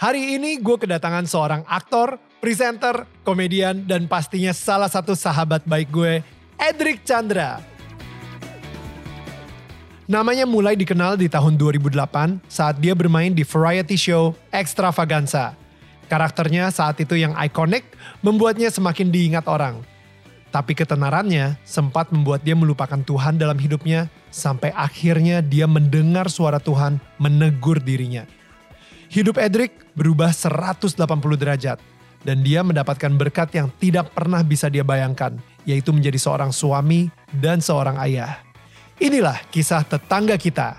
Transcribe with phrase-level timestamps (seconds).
[0.00, 6.24] Hari ini gue kedatangan seorang aktor, presenter, komedian, dan pastinya salah satu sahabat baik gue,
[6.56, 7.60] Edric Chandra.
[10.08, 15.52] Namanya mulai dikenal di tahun 2008 saat dia bermain di variety show Extravaganza.
[16.08, 17.84] Karakternya saat itu yang ikonik
[18.24, 19.84] membuatnya semakin diingat orang.
[20.48, 26.96] Tapi ketenarannya sempat membuat dia melupakan Tuhan dalam hidupnya sampai akhirnya dia mendengar suara Tuhan
[27.20, 28.39] menegur dirinya.
[29.10, 30.94] Hidup Edric berubah 180
[31.34, 31.82] derajat
[32.22, 35.34] dan dia mendapatkan berkat yang tidak pernah bisa dia bayangkan,
[35.66, 38.38] yaitu menjadi seorang suami dan seorang ayah.
[39.02, 40.78] Inilah kisah tetangga kita.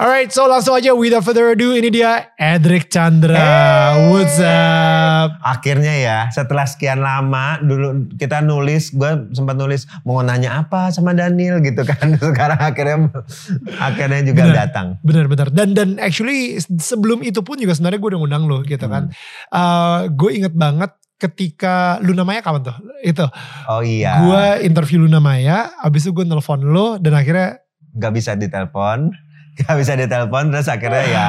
[0.00, 3.36] Alright, so langsung aja without further ado ini dia Edric Chandra.
[3.36, 4.08] Hey.
[4.08, 5.36] What's up?
[5.44, 11.12] Akhirnya ya, setelah sekian lama dulu kita nulis, gue sempat nulis mau nanya apa sama
[11.12, 12.16] Daniel gitu kan.
[12.32, 13.12] Sekarang akhirnya
[13.76, 14.56] akhirnya juga Bener.
[14.56, 14.86] datang.
[15.04, 15.52] Bener-bener.
[15.52, 19.12] Dan dan actually sebelum itu pun juga sebenarnya gue udah ngundang lo gitu kan.
[19.52, 22.76] Uh, gue inget banget ketika Luna Maya kapan tuh?
[23.04, 23.28] Itu.
[23.68, 24.16] Oh iya.
[24.24, 29.10] Gue interview Luna Maya, abis itu gue nelfon lo dan akhirnya Gak bisa ditelepon.
[29.56, 31.26] Gak bisa ditelepon terus akhirnya ya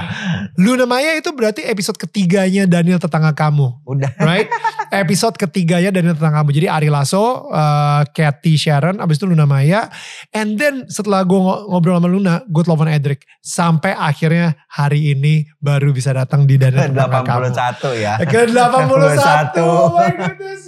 [0.56, 3.82] Luna Maya itu berarti episode ketiganya Daniel tetangga kamu.
[3.84, 4.12] udah.
[4.20, 4.52] right?
[4.92, 6.52] Episode ketiganya Daniel tentang kamu.
[6.52, 9.88] Jadi Ari Lasso, uh, Cathy Sharon, abis itu Luna Maya.
[10.32, 13.24] And then setelah gue ngobrol sama Luna, gue telepon Edric.
[13.40, 17.56] Sampai akhirnya hari ini baru bisa datang di Daniel tentang kamu.
[17.56, 18.14] 81 ya.
[18.22, 19.56] Ke 81.
[19.56, 19.64] 81.
[19.72, 20.62] Oh my goodness.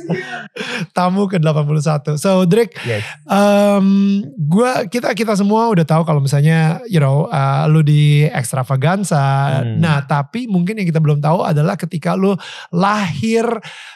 [0.92, 2.16] Tamu ke 81.
[2.16, 3.04] So Drake, Yes.
[3.26, 9.61] um, gua kita kita semua udah tahu kalau misalnya you know uh, lu di extravaganza.
[9.61, 9.80] Hmm.
[9.80, 12.36] Nah, tapi mungkin yang kita belum tahu adalah ketika lu
[12.73, 13.45] lahir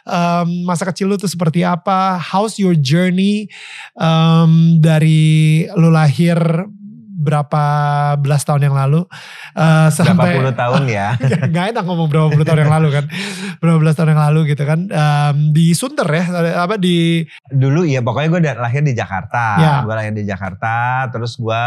[0.08, 2.18] um, masa kecil lu tuh seperti apa?
[2.22, 3.50] How's your journey
[3.98, 6.38] um, dari lu lahir
[7.28, 7.64] berapa
[8.16, 9.04] belas tahun yang lalu
[9.52, 11.20] uh, Berapa sampai puluh tahun ya.
[11.54, 13.06] Gak enak ngomong berapa puluh tahun yang lalu kan
[13.60, 16.24] berapa belas tahun yang lalu gitu kan um, di Sunter ya
[16.64, 19.46] apa di Dulu ya pokoknya gue lahir di Jakarta.
[19.60, 19.74] Ya.
[19.84, 21.08] Gue lahir di Jakarta.
[21.12, 21.62] Terus gue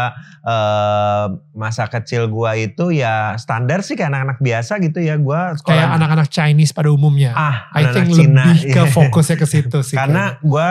[0.47, 5.15] eh, masa kecil gue itu ya standar sih kayak anak-anak biasa gitu ya.
[5.19, 8.43] Gue kayak anak-anak Chinese pada umumnya ah, I anak-anak think Cina.
[8.49, 8.89] lebih ke Iya.
[8.89, 10.67] fokusnya ke situ sih Karena gue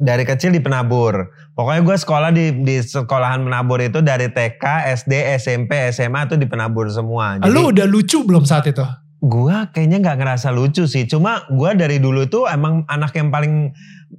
[0.00, 1.28] dari kecil di penabur.
[1.52, 4.64] Pokoknya gue sekolah di di sekolahan penabur itu dari TK,
[5.04, 7.36] SD, SMP, SMA tuh di penabur semua.
[7.36, 7.52] kayaknya.
[7.52, 8.82] lu udah lucu belum saat itu
[9.20, 11.04] gue kayaknya nggak ngerasa lucu sih.
[11.04, 13.68] Cuma gue dari dulu tuh emang anak yang paling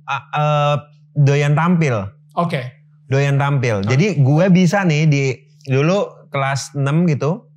[0.06, 0.76] uh, uh,
[1.18, 2.06] doyan tampil.
[2.38, 2.62] oke
[3.12, 3.84] Doyan tampil.
[3.84, 5.24] Jadi gue bisa nih di
[5.68, 7.51] dulu kelas 6 gitu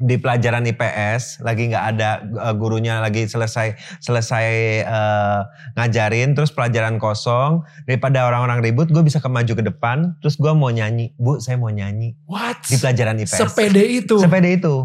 [0.00, 2.10] di pelajaran IPS lagi nggak ada
[2.40, 4.46] uh, gurunya lagi selesai selesai
[4.82, 5.40] uh,
[5.78, 10.70] ngajarin terus pelajaran kosong daripada orang-orang ribut gue bisa kemaju ke depan terus gue mau
[10.74, 11.14] nyanyi.
[11.14, 12.18] Bu saya mau nyanyi.
[12.26, 12.66] What?
[12.66, 14.18] Di pelajaran IPS sepede itu?
[14.18, 14.76] Oke sepeda itu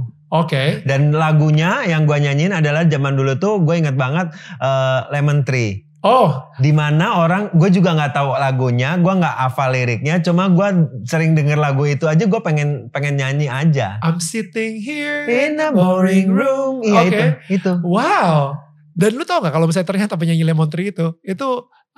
[0.86, 4.30] dan lagunya yang gue nyanyiin adalah zaman dulu tuh gue inget banget
[4.62, 6.30] uh, Lemon Tree oh.
[6.60, 10.68] Di mana orang gue juga nggak tahu lagunya gue nggak hafal liriknya cuma gue
[11.08, 14.00] sering denger lagu itu aja gue pengen pengen nyanyi aja.
[14.04, 16.84] I'm sitting here in a boring room.
[16.84, 17.08] Iya Oke.
[17.08, 17.24] itu.
[17.60, 17.72] Itu.
[17.84, 18.60] Wow.
[19.00, 21.48] Dan lu tau gak kalau misalnya ternyata penyanyi Lemon Tree itu itu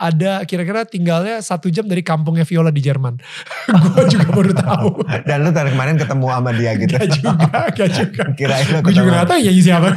[0.01, 3.21] ada kira-kira tinggalnya satu jam dari kampungnya Viola di Jerman.
[3.93, 4.89] gue juga baru tahu.
[5.29, 8.23] dan lu tadi kemarin ketemu sama dia gitu Gak juga, gak juga.
[8.33, 9.87] kirain lu Gue juga gak tau nyanyi siapa.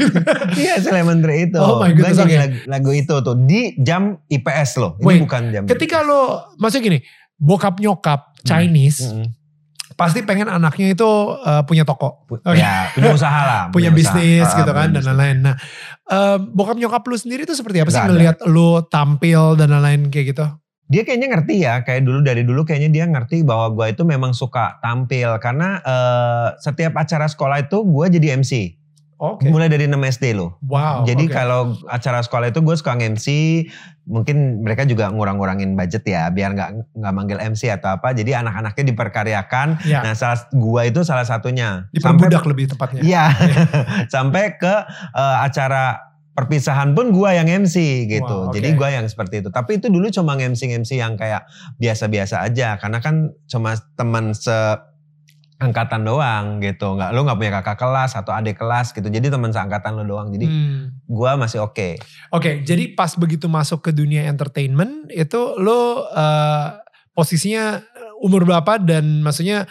[0.54, 2.37] iya si Lemon Tree itu Oh my nyanyi oke.
[2.37, 6.22] lagu, lagu itu tuh di jam IPS loh ini Wait, bukan jam Ketika lo,
[6.56, 6.98] maksudnya gini,
[7.34, 9.26] bokap nyokap Chinese, Mm-mm.
[9.94, 12.27] Pasti pengen anaknya itu uh, punya toko.
[12.28, 12.55] Oke.
[12.55, 13.99] ya punya usaha lah punya usaha.
[14.15, 15.37] bisnis Ah, gitu kan punya dan lain-lain.
[15.43, 15.55] Nah,
[16.06, 18.12] em, bokap nyokap lu sendiri tuh seperti apa sih Nggak ada.
[18.12, 20.47] ngelihat lu tampil dan lain-lain kayak gitu?
[20.84, 24.36] dia kayaknya ngerti ya kayak dulu dari dulu kayaknya dia ngerti bahwa gue itu memang
[24.36, 28.53] suka tampil karena eh, setiap acara sekolah itu gue jadi MC
[29.16, 29.47] Oke.
[29.49, 31.07] mulai dari 6 SD loh Wow.
[31.07, 31.33] jadi oke.
[31.33, 33.27] kalau acara sekolah itu gue suka MC
[34.05, 38.84] mungkin mereka juga ngurang-ngurangin budget ya biar nggak nggak manggil MC atau apa jadi anak-anaknya
[38.93, 40.05] diperkaryakan Ya.
[40.05, 43.01] nah salah gue itu salah satunya diperbudak lebih tepatnya.
[43.01, 43.25] Iya,
[44.15, 44.75] sampai ke
[45.15, 48.27] eh, acara perpisahan pun gua yang MC gitu.
[48.27, 48.59] Wow, oke.
[48.59, 49.55] Jadi gua yang seperti itu.
[49.55, 51.47] Tapi itu dulu cuma MC MC yang kayak
[51.78, 54.51] biasa-biasa aja karena kan cuma teman se
[55.54, 56.98] angkatan doang gitu.
[56.98, 59.06] Nggak, lu nggak punya kakak kelas atau adik kelas gitu.
[59.06, 60.28] Jadi teman seangkatan lu doang.
[60.34, 60.98] Jadi Hmm.
[61.06, 61.97] gua masih oke.
[62.34, 66.66] Oke, jadi pas begitu masuk ke dunia entertainment itu lo eh,
[67.15, 67.80] posisinya
[68.18, 69.65] umur berapa dan maksudnya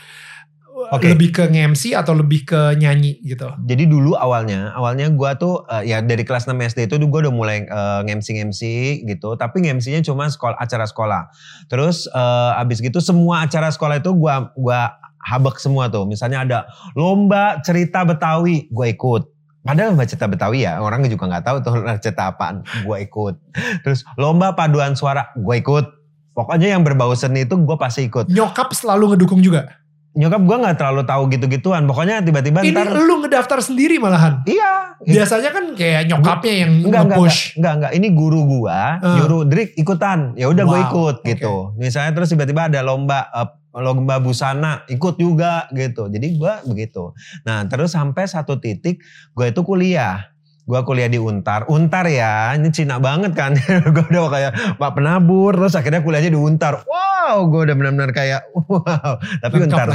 [0.73, 1.11] eh, Oke.
[1.13, 3.51] lebih ke MC atau lebih ke nyanyi gitu?
[3.61, 7.33] Jadi dulu awalnya, awalnya gua tuh eh, ya dari kelas 6 SD itu gue udah
[7.35, 7.67] mulai
[8.07, 8.61] nge-MC
[9.05, 9.35] gitu.
[9.35, 11.21] Tapi nge-MC-nya cuma sekolah, acara sekolah.
[11.67, 16.03] Terus eh, abis gitu semua acara sekolah itu gua gua habek semua tuh.
[16.03, 16.59] Misalnya ada
[16.93, 19.23] lomba cerita Betawi, gue ikut.
[19.59, 23.35] Padahal lomba cerita Betawi ya, orang juga nggak tahu tuh cerita apaan, gue ikut.
[23.81, 25.85] Terus lomba paduan suara, gue ikut.
[26.33, 28.27] Pokoknya yang berbau seni itu gue pasti ikut.
[28.27, 29.69] Nyokap selalu ngedukung juga.
[30.13, 31.85] Nyokap gue nggak terlalu tahu gitu-gituan.
[31.85, 34.41] Pokoknya tiba-tiba Ini ntar, lu ngedaftar sendiri malahan.
[34.45, 34.93] iya.
[35.03, 37.39] Biasanya kan kayak nyokapnya yang Enggak, enggak, enggak, nge-push.
[37.53, 37.91] enggak, enggak.
[37.93, 39.13] Ini guru gua Eh.
[39.15, 40.19] nyuruh Drik ikutan.
[40.33, 41.27] Ya udah gue Wow, ikut oke.
[41.27, 41.53] gitu.
[41.75, 46.05] Misalnya terus tiba-tiba ada lomba eh, lomba busana, ikut juga gitu.
[46.09, 47.13] Jadi gua begitu.
[47.45, 49.01] Nah, terus sampai satu titik
[49.33, 50.32] gue itu kuliah.
[50.63, 51.67] Gua kuliah di Untar.
[51.67, 53.51] Untar ya, ini Cina banget kan.
[53.95, 56.87] gue udah kayak Pak Penabur, terus akhirnya kuliahnya di Untar.
[56.87, 59.19] Wow, gue udah benar-benar kayak wow.
[59.43, 59.87] Tapi Lengkap Untar.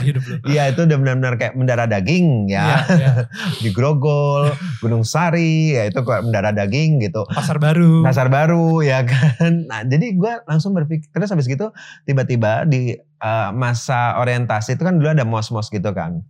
[0.44, 2.84] Iya itu udah benar-benar kayak mendarah daging ya.
[2.84, 3.12] Iya, iya.
[3.64, 4.52] Di Grogol,
[4.84, 7.24] Gunung Sari, ya itu kayak mendarah daging gitu.
[7.32, 8.04] Pasar baru.
[8.04, 9.64] Pasar baru ya kan.
[9.72, 11.72] Nah jadi gue langsung berpikir, terus habis gitu
[12.04, 16.20] tiba-tiba di eh, masa orientasi itu kan dulu ada mos-mos gitu kan.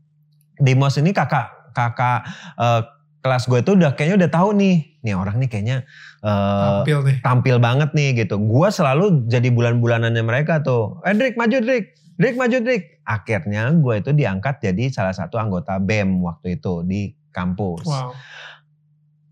[0.62, 2.22] Di mos ini kakak kakak
[2.54, 2.82] eh,
[3.18, 5.76] kelas gue itu udah kayaknya udah tahu nih, nih orang nih kayaknya
[6.22, 7.16] eh, Tampil nih.
[7.22, 8.38] tampil banget nih gitu.
[8.38, 11.02] Gue selalu jadi bulan-bulanannya mereka tuh.
[11.02, 13.02] Eh Drik maju Drik, Drik maju Drik.
[13.02, 17.86] Akhirnya gue itu diangkat jadi salah satu anggota BEM waktu itu di kampus.
[17.88, 18.12] Wow.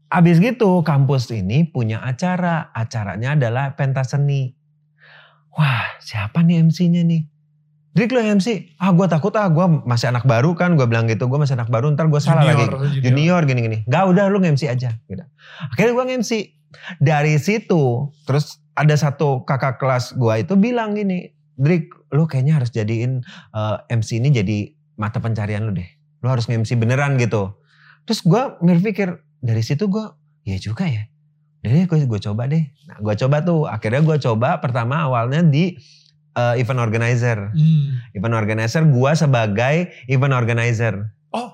[0.06, 2.70] Abis gitu kampus ini punya acara.
[2.74, 4.54] Acaranya adalah pentas seni.
[5.56, 7.35] Wah siapa nih MC-nya nih?
[7.96, 8.76] Drik lo MC.
[8.76, 10.76] Ah gue takut ah gue masih anak baru kan.
[10.76, 12.68] Gue bilang gitu gue masih anak baru ntar gue salah lagi.
[13.00, 13.88] Junior gini-gini.
[13.88, 14.92] Gak udah lu nge-MC aja.
[15.08, 15.24] Gitu.
[15.72, 16.32] Akhirnya gue nge-MC.
[17.00, 21.32] Dari situ terus ada satu kakak kelas gue itu bilang gini.
[21.56, 23.24] Drik lu kayaknya harus jadiin
[23.56, 25.88] eh, MC ini jadi mata pencarian lu deh.
[26.20, 27.56] Lu harus nge-MC beneran gitu.
[28.04, 30.04] Terus gue berpikir dari situ gue
[30.44, 31.08] ya juga ya.
[31.64, 32.60] Jadi gue gue coba deh.
[32.92, 33.64] Nah gue coba tuh.
[33.64, 35.80] Akhirnya gue coba pertama awalnya di
[36.36, 37.50] eh, event organizer.
[37.56, 37.98] Hmm.
[38.12, 39.74] Event organizer gue sebagai
[40.06, 40.94] event organizer.
[41.32, 41.50] Oh,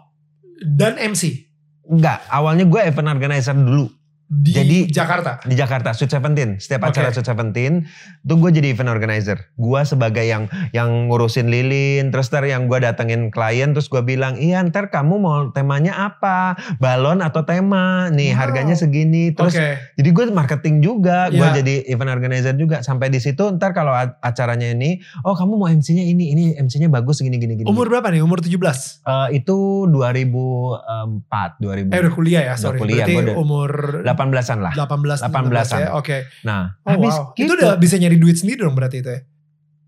[0.63, 1.49] dan MC
[1.83, 3.91] Enggak, awalnya gue event organizer dulu
[4.33, 5.45] di Jadi- Jakarta.
[5.45, 6.57] di Jakarta, Sweet Seventeen.
[6.57, 7.85] Setiap acara Sweet Seventeen,
[8.23, 9.53] tuh gue jadi event organizer.
[9.55, 14.35] Gue sebagai yang yang ngurusin lilin, terus ntar yang gue datengin klien, terus gue bilang,
[14.35, 16.57] iya ntar kamu mau temanya apa?
[16.79, 18.09] Balon atau tema?
[18.09, 18.41] Nih Wow.
[18.41, 19.31] harganya segini.
[19.31, 19.77] Terus Oke.
[20.01, 21.61] jadi gue marketing juga, gue Iya.
[21.61, 22.81] jadi event organizer juga.
[22.81, 27.21] Sampai di situ ntar kalau acaranya ini, oh kamu mau MC-nya ini, ini MC-nya bagus
[27.21, 27.69] gini gini gini.
[27.69, 28.25] Umur berapa nih?
[28.25, 29.05] Umur 17?
[29.05, 31.93] Eh, itu 2004, 2000.
[31.93, 32.79] Eh udah kuliah ya, sorry.
[32.79, 33.71] kuliah, Berarti gua udah- umur
[34.31, 34.73] 18-an lah.
[34.79, 35.81] 18 18-an.
[35.83, 35.89] ya.
[35.99, 36.31] Oke.
[36.47, 37.35] Nah, Oh habis wow.
[37.35, 37.51] gitu.
[37.51, 39.21] Itu udah bisa nyari duit sendiri dong berarti itu ya?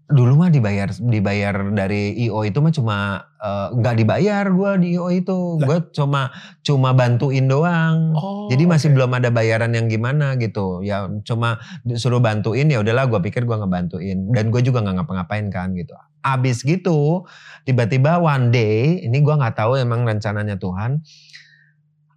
[0.04, 2.96] dulu mah dibayar dibayar dari IO itu mah cuma
[3.40, 5.56] eh, nggak dibayar gua di IO itu.
[5.58, 5.64] Lah.
[5.64, 6.28] Gue cuma
[6.60, 8.12] cuma bantuin doang.
[8.12, 8.52] Oh.
[8.52, 9.00] Jadi masih oke.
[9.00, 10.84] belum ada bayaran yang gimana gitu.
[10.84, 11.56] Ya cuma
[11.88, 15.96] disuruh bantuin ya udahlah gua pikir gua ngebantuin dan gue juga nggak ngapa-ngapain kan gitu.
[16.20, 17.24] Abis gitu
[17.64, 21.00] tiba-tiba one day ini gua nggak tahu emang rencananya Tuhan.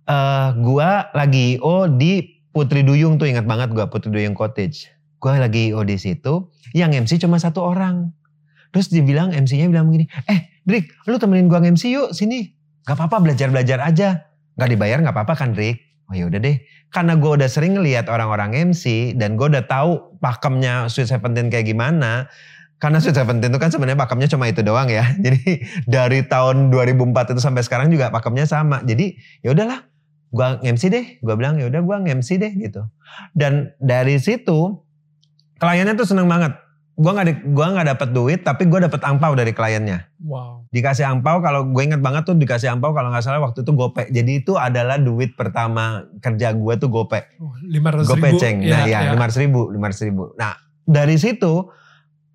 [0.08, 4.88] Eh gua lagi IO di Putri Duyung tuh ingat banget gua Putri Duyung Cottage.
[5.20, 8.16] Gua lagi IO di situ yang MC cuma satu orang.
[8.72, 12.52] Terus dibilang MC-nya bilang begini, eh Drik lu temenin gua MC yuk sini.
[12.88, 14.32] Gak apa-apa belajar-belajar aja.
[14.56, 15.80] Gak dibayar gak apa-apa kan Drik?
[16.08, 16.56] Oh ya udah deh.
[16.88, 21.68] Karena gua udah sering ngeliat orang-orang MC dan gua udah tahu pakemnya Sweet Seventeen kayak
[21.68, 22.32] gimana.
[22.78, 25.04] Karena Sweet Seventeen itu kan sebenarnya pakemnya cuma itu doang ya.
[25.26, 28.84] Jadi dari tahun 2004 itu sampai sekarang juga pakemnya sama.
[28.86, 29.84] Jadi ya udahlah,
[30.32, 31.06] gua MC deh.
[31.24, 32.86] Gua bilang ya udah gua MC deh gitu.
[33.32, 34.80] Dan dari situ
[35.58, 36.56] kliennya tuh seneng banget.
[36.98, 40.10] Gua nggak gua nggak dapat duit, tapi gua dapat angpau dari kliennya.
[40.22, 40.66] Wow.
[40.74, 44.04] Dikasih angpau kalau gue inget banget tuh dikasih angpau kalau nggak salah waktu itu gope.
[44.12, 47.24] Jadi itu adalah duit pertama kerja gue tuh gope.
[47.40, 48.40] Oh, 500 Gope ribu.
[48.42, 48.58] ceng.
[48.68, 50.24] Nah ya lima ribu, lima ribu.
[50.36, 51.72] Nah dari situ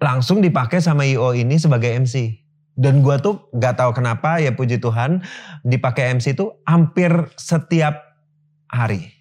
[0.00, 2.41] langsung dipakai sama IO ini sebagai MC.
[2.73, 5.21] Dan gua tuh nggak tahu kenapa ya puji Tuhan
[5.61, 8.17] dipakai MC itu hampir setiap
[8.69, 9.12] hari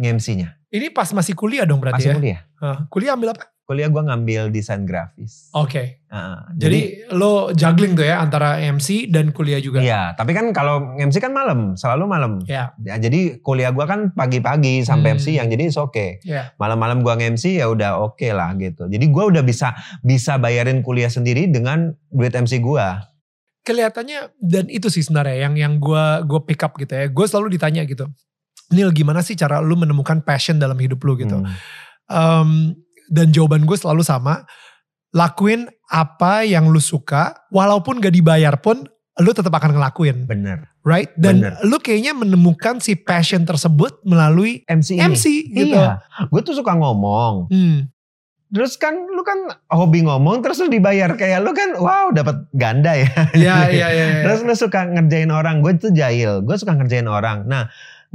[0.00, 0.56] nge-MC-nya.
[0.72, 2.16] Ini pas masih kuliah dong berarti Masih ya?
[2.16, 2.40] kuliah.
[2.60, 3.48] Hah, kuliah ambil apa?
[3.66, 5.50] Kuliah gua ngambil desain grafis.
[5.50, 6.06] Oke.
[6.06, 6.80] Heeh, Jadi,
[7.18, 9.82] lo juggling tuh ya antara MC dan kuliah juga.
[9.82, 12.32] Iya, tapi kan kalau MC kan malam, selalu malam.
[12.46, 12.78] Ya.
[12.86, 15.18] Ya, jadi kuliah gua kan pagi-pagi sampai Hmm.
[15.18, 15.90] MC yang jadi oke.
[15.90, 16.10] Okay.
[16.22, 16.54] Ya.
[16.62, 18.86] Malam-malam gua nge-MC ya udah oke lah gitu.
[18.86, 19.74] Jadi gua udah bisa
[20.06, 23.02] bisa bayarin kuliah sendiri dengan duit MC gua.
[23.66, 27.10] kelihatannya dan itu sih sebenarnya yang yang gue gue pick up gitu ya.
[27.10, 28.06] Gue selalu ditanya gitu.
[28.70, 31.42] Nil gimana sih cara lu menemukan passion dalam hidup lu gitu.
[31.42, 31.50] Hmm.
[32.06, 32.50] Um,
[33.10, 34.46] dan jawaban gue selalu sama.
[35.14, 37.34] Lakuin apa yang lu suka.
[37.48, 38.84] Walaupun gak dibayar pun
[39.16, 40.28] lu tetap akan ngelakuin.
[40.28, 40.68] Bener.
[40.84, 41.10] Right?
[41.16, 41.56] Dan Bener.
[41.64, 45.02] lu kayaknya menemukan si passion tersebut melalui MC ini.
[45.02, 45.24] MC
[45.56, 45.78] gitu.
[45.78, 46.04] Iya.
[46.28, 47.48] Gue tuh suka ngomong.
[47.48, 47.88] Hmm.
[48.46, 52.94] Terus kan lu kan hobi ngomong terus lu dibayar kayak lu kan wow dapat ganda
[52.94, 53.10] ya.
[53.34, 53.88] Iya, iya, iya.
[53.90, 54.06] iya.
[54.22, 55.64] Terus lu suka ngerjain orang.
[55.64, 56.46] Gue tuh jahil.
[56.46, 57.48] Gue suka ngerjain orang.
[57.50, 57.66] Nah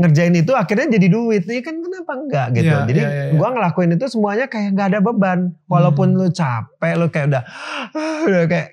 [0.01, 1.43] ngerjain itu akhirnya jadi duit.
[1.43, 2.67] Iya kan kenapa enggak gitu.
[2.67, 3.33] Iya, jadi iya, iya, iya.
[3.35, 5.39] gue ngelakuin itu semuanya kayak gak ada beban.
[5.65, 6.17] Walaupun Hmm.
[6.17, 7.43] lu capek lu kayak udah
[8.27, 8.67] udah kayak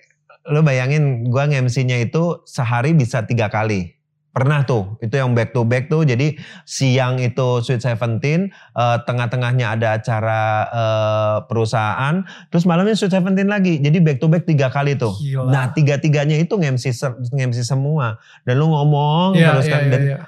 [0.49, 3.93] lu bayangin gue nge-MC-nya itu sehari bisa tiga kali.
[4.29, 6.07] Pernah tuh, itu yang back to back tuh.
[6.07, 13.47] Jadi siang itu Sweet Seventeen, eh, tengah-tengahnya ada acara eh, perusahaan, terus malamnya Sweet Seventeen
[13.47, 13.77] lagi.
[13.77, 15.11] Jadi back to back tiga kali tuh.
[15.13, 15.49] Gila.
[15.49, 18.21] Nah tiga-tiganya itu nge-MC, se- nge-MC semua.
[18.43, 19.81] Dan lu ngomong Iya, terus iya, kan.
[19.81, 20.19] iya, Dan iya.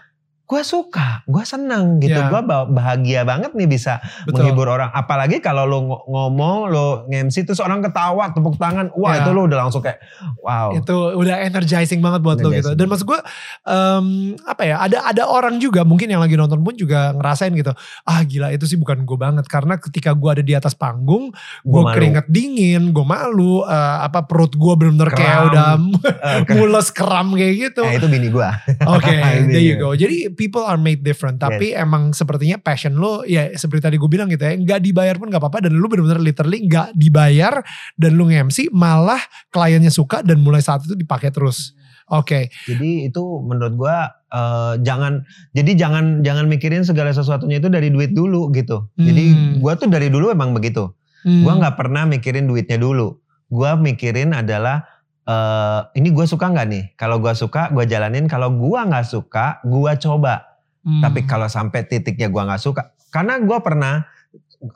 [0.50, 2.10] Gue suka, gue seneng gitu.
[2.12, 2.26] Iya.
[2.26, 4.42] Gue bahagia banget nih bisa Betul.
[4.42, 4.90] menghibur orang.
[4.90, 8.90] Apalagi kalau ng- ngomong, lu nge-MC terus orang ketawa, tepuk tangan.
[8.92, 9.22] Wah Iya.
[9.22, 10.02] itu lu udah langsung kayak
[10.40, 10.74] wow.
[10.74, 12.66] itu udah energizing banget buat lo gitu.
[12.66, 12.74] Energizing.
[12.74, 13.20] Dan maksud gue
[13.64, 14.06] em,
[14.42, 14.76] apa ya?
[14.80, 17.70] Ada ada orang juga mungkin yang lagi nonton pun juga ngerasain gitu.
[18.02, 21.30] Ah gila itu sih bukan gue banget karena ketika gue ada di atas panggung,
[21.62, 25.68] gue keringet dingin, gue malu, eh, apa perut gue bener-bener kayak udah
[26.48, 27.82] ke- mules kram kayak gitu.
[27.82, 28.48] eh, itu bini gue.
[28.88, 29.94] Oke, Ini there you go.
[29.94, 31.36] Jadi people are made different.
[31.36, 35.28] Tapi emang sepertinya passion lo, ya seperti tadi gue bilang gitu ya, nggak dibayar pun
[35.28, 35.68] nggak apa-apa.
[35.68, 37.60] Dan lu bener-bener literally nggak dibayar
[38.00, 39.20] dan lu nge-MC malah
[39.52, 41.76] kliennya suka dan mulai saat itu dipakai terus.
[42.10, 45.22] Oke, Jadi itu menurut gua eh, jangan
[45.54, 48.90] jadi jangan jangan mikirin segala sesuatunya itu dari duit dulu gitu.
[48.98, 49.52] Jadi Hmm.
[49.62, 50.90] gua tuh dari dulu emang begitu.
[51.22, 51.46] Hmm.
[51.46, 53.14] Gua nggak pernah mikirin duitnya dulu.
[53.46, 54.82] Gua mikirin adalah
[55.26, 56.84] eh ini gua suka nggak nih?
[56.96, 58.26] Kalau gua suka, gua jalanin.
[58.26, 60.46] Kalau gua nggak suka, gua coba.
[60.80, 61.04] Hmm.
[61.04, 64.08] Tapi kalau sampai titiknya gua nggak suka, karena gua pernah,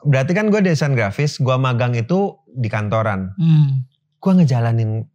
[0.05, 3.33] berarti kan gua desain grafis, gua magang itu di kantoran.
[3.41, 3.89] Hmm.
[4.21, 5.05] Gua ngejalanin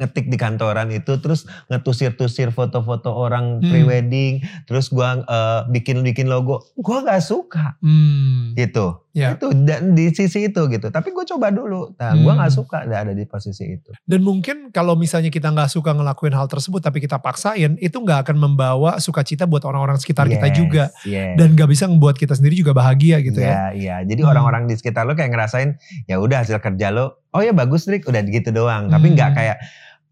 [0.00, 3.70] ngetik di kantoran itu terus ngetusir-tusir foto-foto orang Hmm.
[3.70, 8.56] prewedding terus gua eh, bikin-bikin logo gua nggak suka Hmm.
[8.56, 9.36] gitu Ya.
[9.36, 12.32] itu dan di sisi itu gitu tapi gue coba dulu nah Hmm.
[12.32, 16.32] nggak suka ada ada di posisi itu Dan mungkin kalau misalnya kita nggak suka ngelakuin
[16.32, 20.56] hal tersebut tapi kita paksain, itu nggak akan membawa sukacita buat orang-orang sekitar kita Yes,
[20.56, 20.84] juga.
[21.04, 21.36] yes.
[21.36, 23.52] Dan nggak bisa membuat kita sendiri juga bahagia gitu ya.
[23.52, 23.96] Iya, iya.
[24.02, 24.32] Jadi Hmm.
[24.32, 25.76] orang-orang di sekitar lo kayak ngerasain
[26.06, 28.88] ya udah hasil kerja lo, oh ya bagus Drik, udah gitu doang.
[28.88, 29.36] Tapi nggak Hmm.
[29.36, 29.56] kayak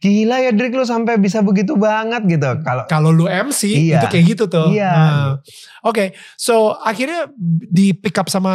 [0.01, 2.49] gila ya Drik lo sampai bisa begitu banget gitu.
[2.65, 4.01] Kalau Kalau lu MC Iya.
[4.01, 4.73] itu kayak gitu tuh.
[4.73, 4.91] Iya.
[4.91, 5.29] Nah,
[5.85, 7.29] Oke, so akhirnya
[7.69, 8.55] di pick up sama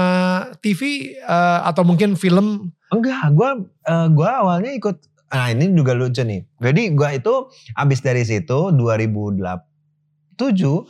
[0.60, 2.74] TV eh, atau mungkin film.
[2.90, 6.46] enggak, gua eh, gua awalnya ikut Nah ini juga lucu nih.
[6.62, 10.86] Jadi gua itu abis dari situ 2007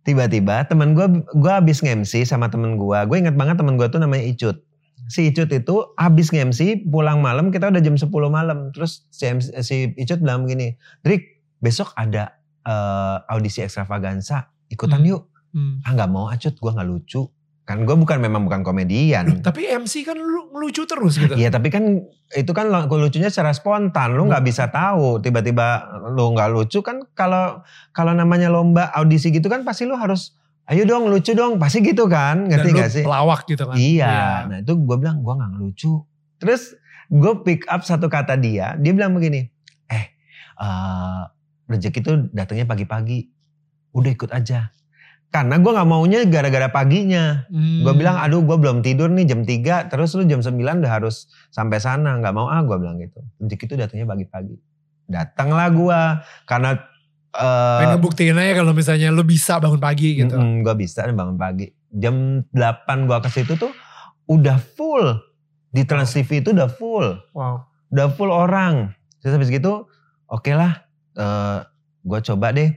[0.00, 3.04] tiba-tiba teman gua gua abis nge-MC sama temen gua.
[3.08, 4.62] Gue inget banget temen gua tuh namanya Icut.
[5.10, 8.70] Si Icut itu abis nge-MC pulang malam kita udah jam 10 malam.
[8.70, 15.10] Terus si, MC si Icut bilang begini, Drik besok ada eh, audisi ekstravaganza ikutan Hmm.
[15.10, 15.22] yuk.
[15.50, 15.82] Hmm.
[15.82, 17.26] Ah nggak mau Acut gue nggak lucu.
[17.66, 19.42] Kan gue bukan memang bukan komedian.
[19.46, 21.34] Tapi MC kan lu lucu terus gitu.
[21.34, 22.02] Iya tapi kan
[22.34, 27.62] itu kan lucunya secara spontan, lu nggak bisa tahu tiba-tiba lu nggak lucu kan kalau
[27.90, 30.38] kalau namanya lomba audisi gitu kan pasti lu harus
[30.70, 33.04] ayo dong lucu dong pasti gitu kan Dan ngerti lu gak sih?
[33.04, 33.74] pelawak gitu kan.
[33.74, 35.92] Iya, nah itu gue bilang gue nggak ngelucu.
[36.38, 36.78] Terus
[37.10, 39.50] gue pick up satu kata dia, dia bilang begini,
[39.90, 40.04] eh
[40.62, 41.22] eh
[41.66, 43.26] rezeki itu datangnya pagi-pagi,
[43.98, 44.70] udah ikut aja.
[45.30, 47.46] Karena gue nggak maunya gara-gara paginya.
[47.50, 47.86] Hmm.
[47.86, 51.30] Gue bilang, aduh gue belum tidur nih jam 3, terus lu jam 9 udah harus
[51.54, 52.18] sampai sana.
[52.18, 53.22] Nggak mau ah gue bilang gitu.
[53.38, 54.58] Rezeki itu datangnya pagi-pagi.
[55.06, 56.00] Datanglah gue,
[56.46, 56.70] karena...
[57.30, 60.34] Pengen eh ngebuktiin aja kalau misalnya lu bisa bangun pagi gitu.
[60.34, 61.70] gue bisa nih bangun pagi.
[61.94, 63.70] Jam 8 gue ke situ tuh
[64.26, 65.14] udah full.
[65.70, 67.14] Di Trans TV itu udah full.
[67.30, 67.62] Wow.
[67.94, 68.90] Udah full orang.
[69.22, 69.86] Terus habis gitu,
[70.26, 70.82] oke lah.
[72.02, 72.74] gue coba deh.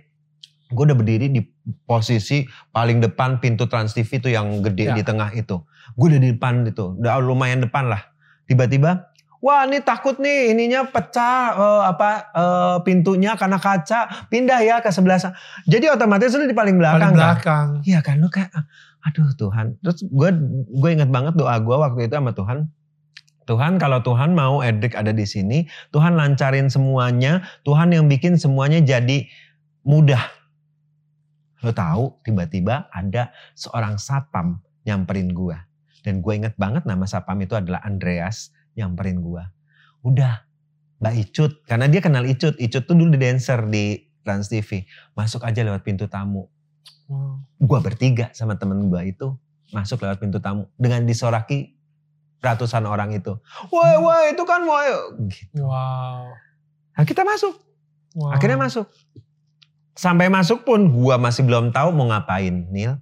[0.70, 1.42] Gue udah berdiri di
[1.86, 4.96] posisi paling depan pintu Trans TV itu yang gede Ya.
[4.98, 5.62] di tengah itu.
[5.98, 6.94] Gue udah di depan itu.
[7.02, 8.02] Udah lumayan depan lah.
[8.46, 9.10] Tiba-tiba,
[9.44, 14.32] wah ini takut nih ininya pecah eh, apa eh, pintunya karena kaca.
[14.32, 15.36] Pindah ya ke sebelah sana.
[15.68, 17.20] Jadi otomatis lu di paling belakang Paling kan?
[17.20, 17.68] belakang.
[17.84, 18.50] Iya kan lu kayak
[19.04, 19.76] aduh Tuhan.
[19.84, 20.30] Terus gue
[20.72, 22.72] gue inget banget doa gue waktu itu sama Tuhan.
[23.44, 28.80] Tuhan kalau Tuhan mau Edric ada di sini, Tuhan lancarin semuanya, Tuhan yang bikin semuanya
[28.80, 29.28] jadi
[29.84, 30.24] mudah.
[31.60, 35.60] Lo tahu tiba-tiba ada seorang satpam nyamperin gue.
[36.08, 39.44] Dan gue inget banget nama satpam itu adalah Andreas nyamperin gue.
[40.04, 40.44] Udah,
[41.04, 42.56] Mbak Icut, karena dia kenal Icut.
[42.60, 44.88] Icut tuh dulu di dancer di Trans TV.
[45.14, 46.48] Masuk aja lewat pintu tamu.
[47.12, 47.44] Wow.
[47.60, 49.36] Gua bertiga sama temen gua itu
[49.76, 51.76] masuk lewat pintu tamu dengan disoraki
[52.40, 53.36] ratusan orang itu.
[53.68, 54.90] Woi, woi, itu kan woi.
[55.28, 55.60] Gitu.
[55.60, 56.32] Wow.
[56.96, 57.60] Nah, kita masuk.
[58.16, 58.32] wow.
[58.32, 58.88] Akhirnya masuk.
[59.94, 62.98] Sampai masuk pun gua masih belum tahu mau ngapain, Nil.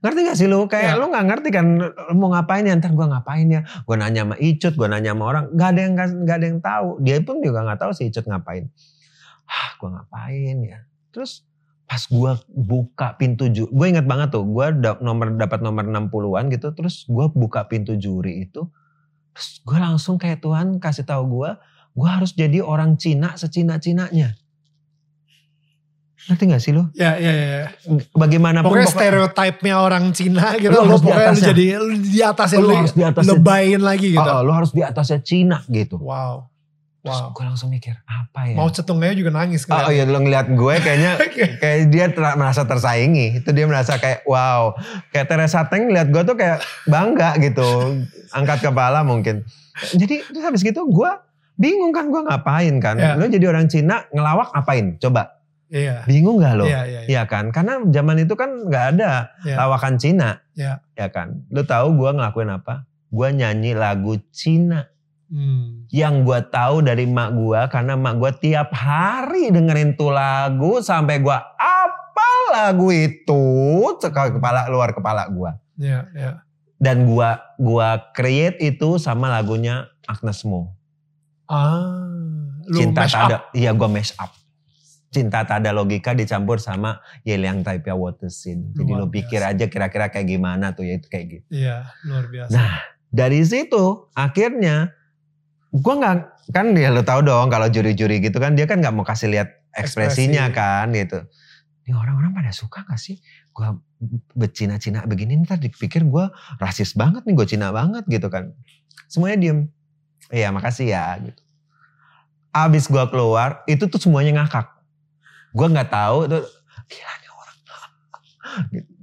[0.00, 0.64] Ngerti gak sih lu?
[0.64, 1.00] Kayak Ya.
[1.00, 3.60] lu gak ngerti kan lu mau ngapain ya ntar gua ngapain ya.
[3.84, 5.44] Gua nanya sama Icut, gua nanya sama orang.
[5.52, 6.08] Gak ada yang gak,
[6.40, 6.88] ada yang tahu.
[7.04, 8.72] Dia pun juga gak tahu si Icut ngapain.
[9.44, 10.78] Hah gua ngapain ya.
[11.12, 11.44] Terus
[11.84, 13.68] pas gua buka pintu juri.
[13.68, 14.46] Gue inget banget tuh.
[14.46, 16.72] Gua da- nomor dapat nomor 60-an gitu.
[16.72, 18.70] Terus gua buka pintu juri itu.
[19.36, 21.60] Terus gua langsung kayak Tuhan kasih tahu gua.
[21.92, 24.32] Gua harus jadi orang Cina secina-cinanya.
[26.22, 26.84] Ngerti gak sih lu?
[26.92, 27.46] Ya, ya, ya.
[27.56, 27.66] ya.
[28.12, 30.70] Bagaimanapun Pokoknya pokok- stereotipnya orang Cina gitu.
[30.70, 33.32] Lu Lo, harus pokoknya lu jadi lu di atasnya lu lu, harus di atasnya.
[33.32, 34.20] lebayin lagi gitu.
[34.22, 35.96] Oh, lu harus di atasnya Cina gitu.
[35.96, 36.46] Wow.
[37.00, 37.32] Terus Wow.
[37.32, 38.54] gue langsung mikir apa ya?
[38.54, 41.12] Mau cetungnya juga nangis Oh, oh iya lu ngeliat gue kayaknya
[41.64, 43.40] kayak dia ter- merasa tersaingi.
[43.40, 44.76] Itu dia merasa kayak wow.
[45.08, 47.96] Kayak Teresa Teng lihat gue tuh kayak bangga gitu.
[48.30, 49.48] Angkat kepala mungkin.
[49.90, 51.10] Jadi terus habis gitu gue
[51.56, 52.94] bingung kan gue ngapain kan.
[52.94, 53.16] Ya.
[53.16, 55.00] Lu jadi orang Cina ngelawak ngapain?
[55.00, 55.39] Coba.
[55.70, 56.02] Iya.
[56.04, 56.66] Bingung gak lo?
[56.66, 57.08] Iya, iya, iya.
[57.08, 57.48] Iya kan?
[57.48, 59.54] Karena zaman itu kan nggak ada Iya.
[59.56, 60.42] lawakan Cina.
[60.52, 60.82] Iya.
[60.92, 61.46] Ya kan?
[61.48, 62.84] Lu tahu gue ngelakuin apa?
[63.06, 64.90] Gue nyanyi lagu Cina.
[65.30, 65.86] Hmm.
[65.94, 71.22] yang gue tahu dari mak gue karena mak gue tiap hari dengerin tuh lagu sampai
[71.22, 73.46] gue apa lagu itu
[74.02, 76.42] kepala luar kepala gue Iya, iya.
[76.82, 77.30] dan gue
[77.62, 80.74] gua create itu sama lagunya Agnes Mo
[81.46, 82.58] Ah.
[82.66, 83.28] Lu cinta mash tak up.
[83.30, 84.34] ada iya gue mash up
[85.10, 89.50] cinta tak ada logika dicampur sama Yeliang Taipia Watersin jadi Luar lo pikir biasa.
[89.58, 91.76] aja kira-kira kayak gimana tuh ya itu kayak gitu Iya,
[92.06, 92.50] luar biasa.
[92.54, 92.72] Nah,
[93.10, 94.94] dari situ akhirnya
[95.70, 96.16] gue nggak
[96.54, 99.50] kan ya lo tau dong kalau juri-juri gitu kan dia kan nggak mau kasih lihat
[99.74, 100.58] ekspresinya Ekspresi.
[100.58, 101.18] kan gitu.
[101.86, 103.18] Ini orang-orang pada suka gak sih
[103.50, 103.66] gue
[104.34, 106.26] becina-cina begini ntar dipikir gue
[106.62, 108.54] rasis banget nih gue Cina banget gitu kan.
[109.10, 109.58] Semuanya diem.
[110.30, 111.42] Iya makasih ya gitu.
[112.50, 114.70] Abis gue keluar itu tuh semuanya ngakak.
[115.50, 116.38] Gue nggak tahu itu
[116.86, 117.56] gila nih orang.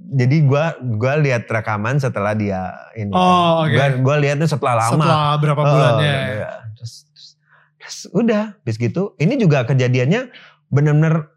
[0.08, 0.64] Jadi gue
[0.96, 3.12] gua lihat rekaman setelah dia ini.
[3.12, 3.76] Oh, oke.
[3.76, 4.96] Gue gue lihatnya setelah lama.
[4.96, 6.16] Setelah berapa Oh, bulannya.
[6.32, 6.50] iya.
[6.72, 7.28] Terus, terus,
[7.76, 9.12] terus udah, habis gitu.
[9.20, 10.32] Ini juga kejadiannya
[10.72, 11.28] bener-bener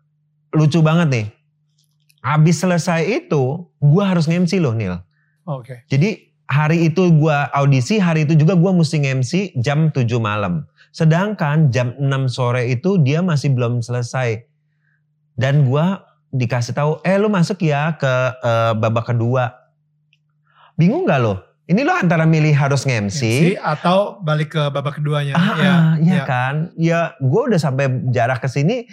[0.55, 1.27] lucu banget nih.
[2.21, 4.95] Habis selesai itu, gue harus nge-MC loh Nil.
[5.43, 5.83] Oke.
[5.89, 10.63] Jadi hari itu gue audisi, hari itu juga gue mesti nge-MC jam 7 malam.
[10.93, 14.47] Sedangkan jam 6 sore itu dia masih belum selesai.
[15.35, 15.85] Dan gue
[16.31, 19.51] dikasih tahu, eh lu masuk ya ke eh, babak kedua.
[20.79, 21.51] Bingung gak lo?
[21.71, 25.39] Ini lo antara milih harus nge-MC, MC atau balik ke babak keduanya.
[25.39, 26.23] Ah, ya, iya ya.
[26.27, 26.55] kan?
[26.75, 28.91] Ya gue udah sampai jarak ke sini,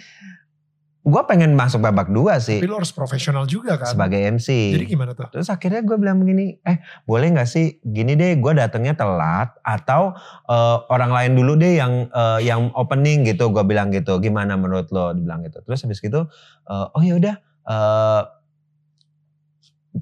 [0.99, 3.87] gue pengen masuk babak dua sih Tapi lu harus profesional juga kan.
[3.87, 4.75] sebagai MC.
[4.75, 5.31] Jadi gimana tuh?
[5.31, 10.11] Terus akhirnya gue bilang begini, eh boleh gak sih gini deh gue datangnya telat atau
[10.45, 13.47] eh, orang lain dulu deh yang eh, yang opening gitu.
[13.47, 15.15] Gue bilang gitu, gimana menurut lo?
[15.15, 15.63] Dibilang gitu.
[15.63, 16.27] Terus habis gitu,
[16.67, 18.21] eh, oh ya udah eh,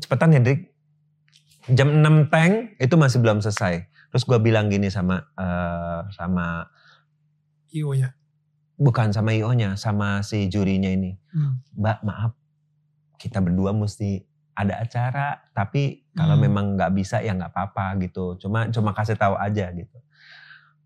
[0.01, 0.73] cepetan ya Drik.
[1.77, 3.85] Jam 6 tank itu masih belum selesai.
[3.85, 6.65] Terus gue bilang gini sama eh, sama
[7.69, 8.16] IO-nya.
[8.77, 11.17] Bukan sama IO-nya, sama si jurinya ini.
[11.33, 11.59] Hmm.
[11.75, 12.31] Mbak maaf,
[13.17, 14.21] kita berdua mesti
[14.53, 16.43] ada acara, tapi kalau Hmm.
[16.49, 18.37] memang nggak bisa ya nggak apa-apa gitu.
[18.41, 19.97] Cuma cuma kasih tahu aja gitu.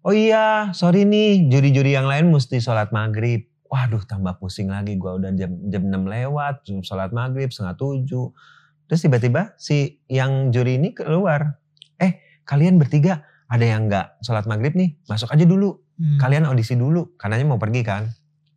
[0.01, 3.45] Oh iya, sorry nih, juri-juri yang lain mesti sholat maghrib.
[3.69, 4.97] Waduh, tambah pusing lagi.
[4.99, 8.34] Gua udah jam jam 6 lewat, sholat maghrib setengah tujuh.
[8.89, 11.62] Terus tiba-tiba si yang juri ini keluar.
[11.95, 15.80] Eh, kalian bertiga ada yang nggak sholat maghrib nih, masuk aja dulu.
[15.95, 16.17] Hmm.
[16.17, 18.08] Kalian audisi dulu, karenanya mau pergi kan.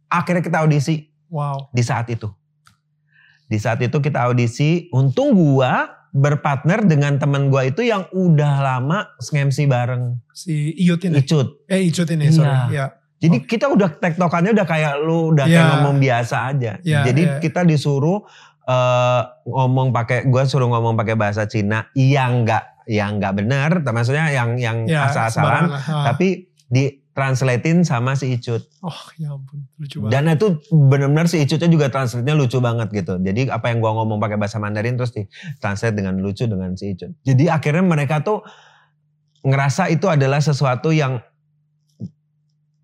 [0.09, 1.71] Akhirnya kita audisi Wow.
[1.75, 2.31] di saat itu.
[3.45, 9.13] Di saat itu kita audisi, untung gua berpartner dengan teman gua itu yang udah lama
[9.19, 10.17] nge-MC bareng.
[10.31, 11.19] Si Iut ini.
[11.21, 11.67] Icut.
[11.67, 12.49] Eh Icut ini, sorry.
[12.49, 12.65] Iya.
[12.71, 12.87] Ya.
[13.19, 15.71] Jadi kita udah tektokannya udah kayak lu udah kayak Iya.
[15.81, 16.73] ngomong biasa aja.
[16.85, 17.39] Iya, Jadi iya.
[17.41, 18.23] kita disuruh
[18.65, 24.33] eh, ngomong pakai gua suruh ngomong pakai bahasa Cina yang enggak yang enggak benar, maksudnya
[24.33, 28.67] yang yang Ya, asal-asalan, tapi di translatein sama si Icut.
[28.83, 30.13] Oh ya ampun, lucu banget.
[30.13, 33.23] Dan itu benar-benar si Icutnya juga translate-nya lucu banget gitu.
[33.23, 35.23] Jadi apa yang gua ngomong pakai bahasa Mandarin terus di
[35.63, 37.15] translate dengan lucu dengan si Icut.
[37.23, 38.43] Jadi akhirnya mereka tuh
[39.47, 41.23] ngerasa itu adalah sesuatu yang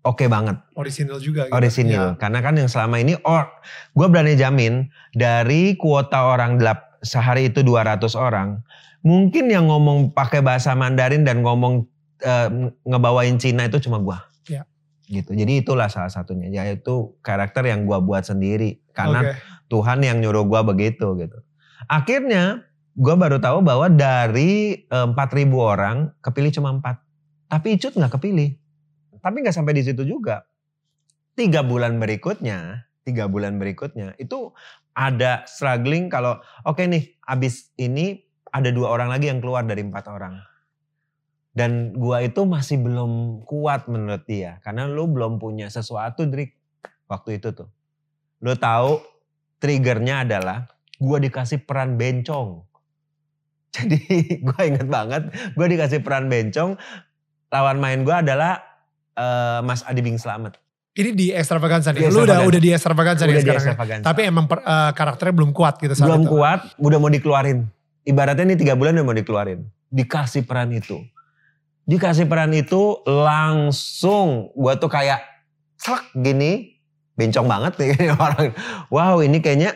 [0.07, 1.51] oke banget, Orisinal juga.
[1.51, 1.53] gitu.
[1.53, 2.15] orisinil.
[2.15, 3.51] Karena kan yang selama ini or
[3.93, 8.63] gue berani jamin dari kuota orang delap sehari itu 200 orang,
[9.03, 11.89] mungkin yang ngomong pakai bahasa Mandarin dan ngomong
[12.21, 12.49] eh,
[12.85, 14.25] ngebawain Cina itu cuma gua.
[15.11, 15.35] gitu.
[15.35, 19.33] Jadi itulah salah satunya, yaitu karakter yang gua buat sendiri karena Oke.
[19.67, 21.37] Tuhan yang nyuruh gua begitu gitu.
[21.91, 22.63] Akhirnya
[22.95, 27.51] gua baru tahu bahwa dari eh, 4.000 orang kepilih cuma 4.
[27.51, 28.55] Tapi Icut nggak kepilih.
[29.19, 30.47] Tapi nggak sampai di situ juga.
[31.35, 34.53] Tiga bulan berikutnya, tiga bulan berikutnya itu
[34.93, 38.19] ada struggling kalau oke nih abis ini
[38.51, 40.37] ada dua orang lagi yang keluar dari empat orang.
[41.51, 46.55] Dan gua itu masih belum kuat menurut dia karena lu belum punya sesuatu Drik
[47.11, 47.67] waktu itu tuh.
[48.39, 49.03] Lu tahu
[49.59, 52.63] triggernya adalah gua dikasih peran bencong.
[53.75, 53.99] Jadi
[54.47, 55.27] gua inget banget
[55.59, 56.79] gua dikasih peran bencong
[57.51, 58.63] lawan main gua adalah
[59.11, 60.55] eh, Mas Adi Bing Slamet.
[60.91, 62.03] Ini di extravaganza nih.
[62.03, 63.99] Di Lu udah udah di extravaganza nih Udah di sekarang.
[63.99, 64.03] ya?
[64.03, 66.31] Tapi emang per- eh, karakternya belum kuat gitu saat belum itu.
[66.31, 67.63] kuat, udah mau dikeluarin.
[68.03, 69.63] Ibaratnya ini tiga bulan udah mau dikeluarin.
[69.87, 70.99] Dikasih peran itu.
[71.91, 75.19] Dikasih peran itu langsung gua tuh kayak
[75.75, 76.79] slek gini.
[77.19, 78.55] Bencong banget nih orang.
[78.87, 79.75] Wow ini kayaknya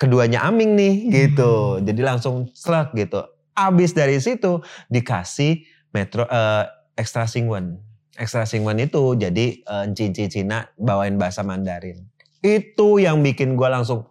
[0.00, 1.76] keduanya Aming nih gitu.
[1.84, 3.20] Jadi langsung slek gitu.
[3.52, 5.60] Abis dari situ dikasih
[5.92, 6.64] metro eh,
[6.96, 7.76] extra singwen.
[8.16, 12.00] Extra singwen itu jadi eh, Cici Cina bawain bahasa Mandarin.
[12.40, 14.08] Itu yang bikin gua langsung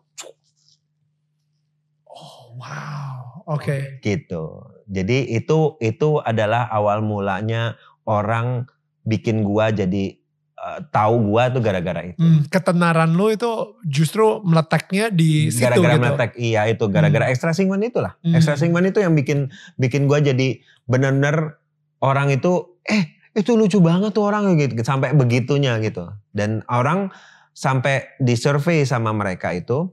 [2.06, 3.42] Oh, wow.
[3.50, 3.98] Oke.
[4.06, 4.71] gitu.
[4.92, 8.68] Jadi itu itu adalah awal mulanya orang
[9.08, 10.20] bikin gua jadi
[10.60, 12.20] eh, tahu gua tuh gara-gara itu.
[12.20, 16.04] Hmm, ketenaran lu itu justru meletaknya di situ Gara-gara gitu.
[16.04, 18.20] meletek iya itu gara-gara extra singman itulah.
[18.20, 18.36] Hmm.
[18.36, 19.48] Extra singman itu yang bikin
[19.80, 20.60] bikin gua jadi
[20.92, 21.56] bener-bener
[22.04, 26.12] orang itu eh itu lucu banget tuh orang gitu sampai begitunya gitu.
[26.36, 27.16] Dan orang
[27.56, 29.88] sampai di survei sama mereka itu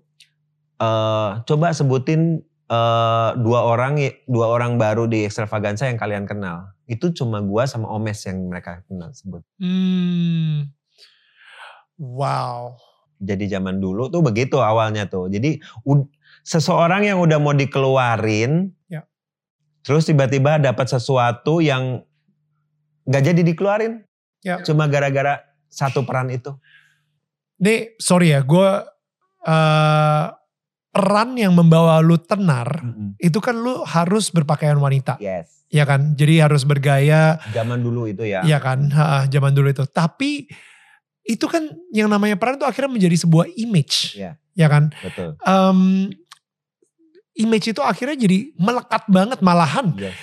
[0.83, 3.97] eh coba sebutin eh, dua orang
[4.29, 6.73] dua orang baru di extravaganza yang kalian kenal.
[6.89, 9.43] Itu cuma gua sama Omes yang mereka kenal sebut.
[9.61, 10.69] Hmm.
[11.99, 12.79] Wow.
[13.19, 15.27] Jadi zaman dulu tuh begitu awalnya tuh.
[15.27, 15.59] Jadi
[16.47, 19.05] seseorang yang udah mau dikeluarin, Ya.
[19.83, 22.07] terus tiba-tiba dapat sesuatu yang
[23.11, 24.07] gak jadi dikeluarin,
[24.47, 24.63] Ya.
[24.63, 26.55] cuma gara-gara satu peran itu.
[27.59, 28.71] Nih, sorry ya, gue
[29.43, 30.25] eh
[30.89, 32.81] peran yang membawa lu tenar,
[33.21, 35.69] itu kan lu harus berpakaian wanita, Yes.
[35.69, 36.17] ya kan?
[36.17, 38.41] Jadi harus bergaya, Zaman dulu itu ya.
[38.43, 38.89] ya kan?
[38.91, 39.85] Ha, zaman dulu itu.
[39.85, 40.49] Tapi
[41.23, 41.61] itu kan
[41.93, 44.41] yang namanya peran itu akhirnya menjadi sebuah image, Iya.
[44.57, 44.89] ya kan?
[45.05, 45.37] Betul.
[45.45, 46.09] Em,
[47.37, 50.17] image itu akhirnya jadi melekat banget malahan Yes.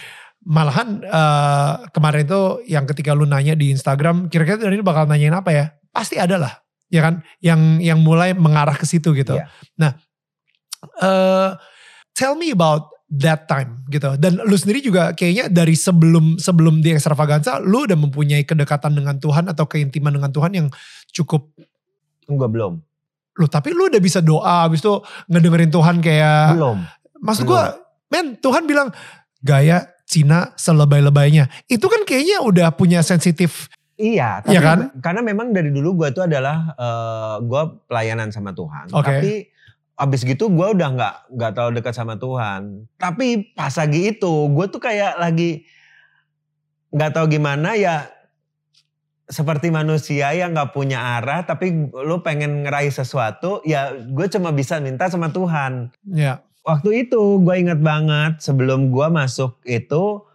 [0.43, 5.33] malahan eh, kemarin itu yang ketika lu nanya di Instagram kira-kira dari ini bakal nanyain
[5.33, 6.53] apa ya pasti ada lah
[6.85, 9.47] ya kan yang yang mulai mengarah ke situ gitu Iya.
[9.73, 9.95] nah
[10.99, 11.49] eh
[12.13, 16.91] tell me about that time gitu dan lu sendiri juga kayaknya dari sebelum sebelum di
[16.91, 20.67] extravaganza lu udah mempunyai kedekatan dengan Tuhan atau keintiman dengan Tuhan yang
[21.13, 21.53] cukup
[22.25, 22.73] Enggak belum.
[23.35, 24.89] lu tapi lu udah bisa doa habis itu
[25.29, 26.81] ngedengerin Tuhan kayak Belum.
[27.15, 27.63] Maksud gue,
[28.09, 28.89] men Tuhan bilang
[29.41, 31.49] gaya Cina selebay-lebaynya.
[31.65, 33.65] Itu kan kayaknya udah punya sensitif.
[33.95, 34.79] Iya, tapi Iya kan?
[35.01, 38.93] karena memang dari dulu gue itu adalah eh gue pelayanan sama Tuhan.
[38.93, 39.05] Oke.
[39.09, 39.31] Tapi
[39.95, 42.87] abis gitu gue udah nggak nggak terlalu dekat sama Tuhan.
[42.99, 45.63] Tapi pas lagi itu gue tuh kayak lagi
[46.91, 48.11] nggak tahu gimana ya
[49.25, 54.77] seperti manusia yang nggak punya arah tapi lu pengen ngeraih sesuatu ya gue cuma bisa
[54.83, 55.95] minta sama Tuhan.
[56.11, 60.25] Ya, waktu itu gue inget banget sebelum gue masuk itu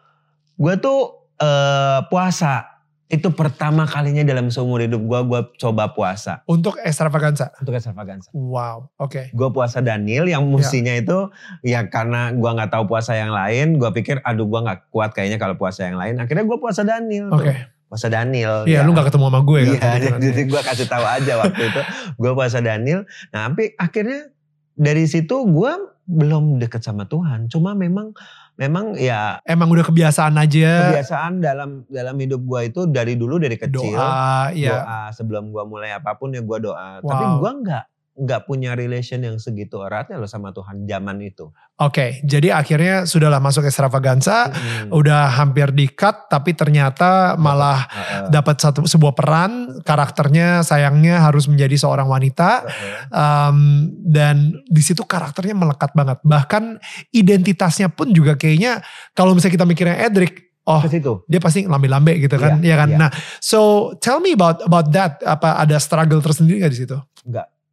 [0.57, 2.70] gue tuh eh, puasa
[3.11, 7.51] itu pertama kalinya dalam seumur hidup gue gue coba puasa untuk extravaganza.
[7.59, 9.29] untuk extravaganza Wow, oke.
[9.29, 11.27] gue puasa Daniel yang mestinya itu
[11.61, 15.37] ya karena gue nggak tahu puasa yang lain gue pikir aduh gue nggak kuat kayaknya
[15.37, 17.51] kalau puasa yang lain akhirnya gue puasa Daniel Oke.
[17.51, 17.57] tuh.
[17.87, 19.99] puasa Daniel Iya, lu gak ketemu sama gue Iya, kan?
[19.99, 20.21] kebetulan.
[20.31, 21.81] jadi gue kasih tahu aja waktu itu
[22.15, 23.01] gue puasa Daniel.
[23.29, 24.31] Nah, tapi akhirnya
[24.73, 25.73] dari situ gue
[26.07, 27.47] belum deket sama Tuhan.
[27.47, 28.15] Cuma memang
[28.61, 33.57] memang ya Emang udah kebiasaan aja kebiasaan dalam dalam hidup gue itu dari dulu dari
[33.57, 34.85] kecil doa, ya.
[34.85, 37.01] doa sebelum gue mulai apa pun ya gue doa.
[37.01, 37.37] Tapi Wow.
[37.41, 41.49] gue nggak nggak punya relation yang segitu eratnya loh sama Tuhan zaman itu.
[41.81, 44.93] Oke, jadi akhirnya sudahlah masuk extravaganza, Mm-mm.
[44.93, 51.49] udah hampir di cut, tapi ternyata malah Heeh, dapat satu sebuah peran, karakternya sayangnya harus
[51.49, 52.69] menjadi seorang wanita.
[52.69, 53.09] heeh.
[53.09, 53.59] Um,
[54.05, 56.21] dan di situ karakternya melekat banget.
[56.21, 56.77] Bahkan
[57.17, 58.85] identitasnya pun juga kayaknya
[59.17, 61.25] kalau misalnya kita mikirnya Edric, oh situ.
[61.25, 62.89] dia pasti lambe-lambe gitu kan, Iya, ya kan.
[62.93, 62.99] iya.
[63.01, 65.17] Nah, so tell me about about that.
[65.25, 66.99] Apa ada struggle tersendiri gak di situ?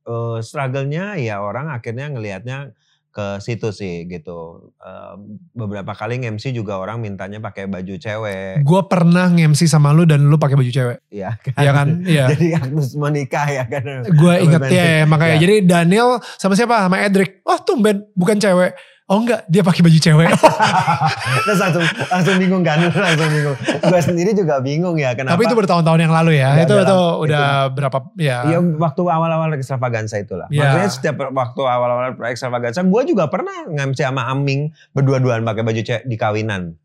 [0.08, 2.72] Eh struggle-nya ya orang akhirnya ngelihatnya
[3.18, 4.70] ke situ sih gitu.
[4.78, 5.18] Uh,
[5.58, 8.62] beberapa kali MC juga orang mintanya pakai baju cewek.
[8.62, 11.02] Gue pernah nge-MC sama lu dan lu pakai baju cewek.
[11.10, 11.58] Iya kan.
[11.58, 11.88] Iya kan?
[12.06, 12.26] Iya.
[12.38, 14.06] Jadi harus menikah ya kan.
[14.14, 15.42] Gue inget ya, ya makanya.
[15.42, 15.42] Ya.
[15.42, 16.86] Jadi Daniel sama siapa?
[16.86, 17.42] Sama Edric.
[17.42, 18.78] Oh tumben bukan cewek.
[19.08, 20.28] Oh enggak, dia pakai baju cewek.
[21.48, 21.80] Terus langsung
[22.12, 23.56] langsung bingung kan, langsung bingung.
[23.56, 25.40] Gue sendiri juga bingung ya kenapa.
[25.40, 26.60] Tapi itu bertahun-tahun yang lalu ya.
[26.60, 28.38] Itu dalam- itu itu- udah berapa ya.
[28.46, 30.52] Iya waktu awal-awal extravaganza itulah.
[30.52, 30.76] Ya.
[30.76, 36.04] Maksudnya setiap waktu awal-awal extravaganza gue juga pernah nge-MC sama Aming berdua-duaan pakai baju cewek
[36.04, 36.76] di kawinan.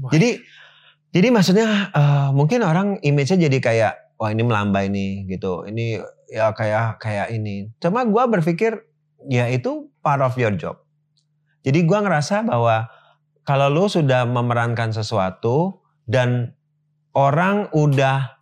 [0.00, 0.40] Wah, Jadi
[1.10, 5.68] jadi maksudnya eh, mungkin orang image-nya jadi kayak wah ini melambai nih gitu.
[5.68, 7.68] Ini ya kayak kayak ini.
[7.76, 8.88] Cuma gue berpikir
[9.24, 10.80] ya itu part of your job.
[11.62, 12.86] Jadi gue ngerasa bahwa
[13.42, 16.52] kalau lu sudah memerankan sesuatu dan
[17.12, 18.38] orang udah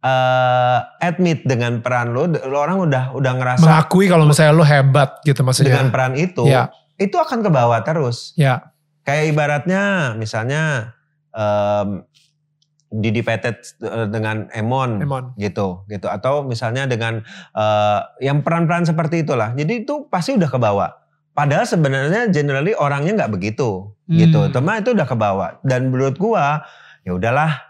[0.00, 5.20] eh, admit dengan peran lu, lu orang udah udah ngerasa mengakui kalau misalnya lu hebat
[5.22, 5.92] gitu dengan maksudnya.
[5.92, 6.72] peran itu, Ya.
[6.96, 8.32] itu akan ke bawah terus.
[8.34, 8.72] Ya.
[9.06, 9.82] Kayak ibaratnya
[10.18, 10.92] misalnya
[11.30, 12.02] em,
[12.90, 15.24] Didi Petet eh, dengan Emon, Emon.
[15.36, 17.22] gitu gitu atau misalnya dengan
[17.54, 19.52] eh, yang peran-peran seperti itulah.
[19.54, 20.90] Jadi itu pasti udah ke bawah.
[21.36, 24.40] Padahal sebenarnya generally orangnya nggak begitu gitu.
[24.40, 24.52] Hmm.
[24.56, 26.64] Cuma itu udah ke bawah dan menurut gua
[27.04, 27.60] ya udahlah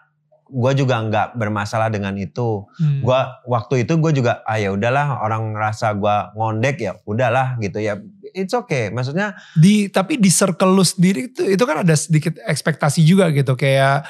[0.47, 2.63] gua juga nggak bermasalah dengan itu.
[2.79, 3.03] Hmm.
[3.03, 7.83] Gua waktu itu gue juga ah ya udahlah orang ngerasa gua ngondek ya udahlah gitu
[7.83, 7.99] ya.
[8.31, 8.95] It's okay.
[8.95, 13.59] Maksudnya di tapi di circle lu sendiri itu itu kan ada sedikit ekspektasi juga gitu
[13.59, 14.07] kayak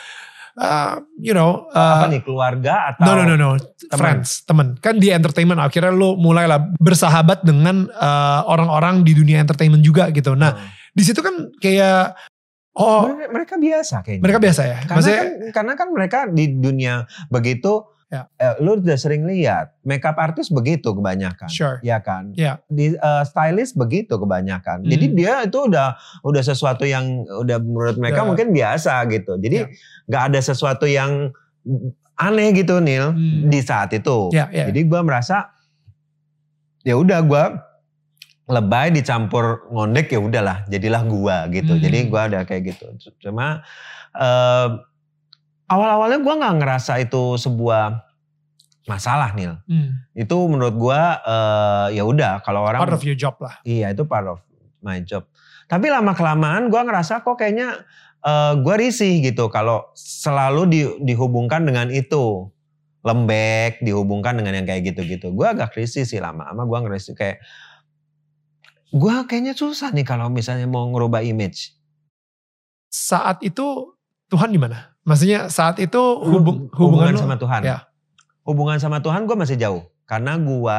[0.57, 3.51] uh, you know uh, apa nih keluarga atau no no no no.
[3.95, 9.85] friends temen kan di entertainment akhirnya lu mulailah bersahabat dengan uh, orang-orang di dunia entertainment
[9.85, 10.33] juga gitu.
[10.35, 10.69] Nah Hmm.
[10.97, 12.17] di situ kan kayak
[12.77, 14.23] oh mereka, mereka biasa kayaknya.
[14.25, 14.79] mereka biasa ya?
[14.85, 16.95] Karena maksudnya kan, karena kan mereka di dunia
[17.29, 17.73] begitu,
[18.07, 18.31] Ya.
[18.39, 22.31] eh, lu udah sering lihat makeup artist begitu kebanyakan, sure ya kan?
[22.33, 22.63] Ya.
[22.67, 24.87] Di eh, stylist begitu kebanyakan.
[24.87, 25.15] Jadi Hmm.
[25.15, 28.27] dia itu udah udah sesuatu yang udah menurut mereka Ya.
[28.27, 29.35] mungkin biasa gitu.
[29.37, 29.69] Jadi Ya.
[30.07, 31.35] nggak ada sesuatu yang
[32.15, 33.51] aneh gitu Nil Hmm.
[33.51, 34.31] di saat itu.
[34.31, 35.51] ya ya Jadi gua merasa
[36.83, 37.59] ya udah gua
[38.47, 41.75] lebay dicampur ngondek ya udahlah jadilah gua gitu.
[41.75, 41.83] Hmm.
[41.83, 42.87] Jadi gua ada kayak gitu.
[43.19, 43.67] Cuma
[44.15, 44.69] eh,
[45.67, 48.07] awal-awalnya gua nggak ngerasa itu sebuah
[48.87, 49.59] masalah Nil.
[49.67, 50.07] Hmm.
[50.15, 54.07] Itu menurut gua eh, ya udah kalau orang part of your job lah iya itu
[54.07, 54.39] part of
[54.81, 55.27] my job.
[55.67, 57.83] Tapi lama kelamaan gua ngerasa kok kayaknya
[58.23, 62.51] eh, gua risih gitu kalau selalu di- dihubungkan dengan itu
[63.07, 65.35] lembek dihubungkan dengan yang kayak gitu-gitu.
[65.35, 67.43] Gua agak risih sih lama-lama gua ngerisih kayak
[68.95, 71.75] gua kayaknya susah nih kalau misalnya mau ngerubah image.
[72.87, 73.93] saat itu
[74.33, 77.61] Tuhan di mana maksudnya saat itu hubung, hubungan, hubungan lu- sama Tuhan.
[77.63, 77.79] Ya.
[78.43, 79.83] Hubungan sama Tuhan gue masih jauh.
[80.05, 80.79] Karena gue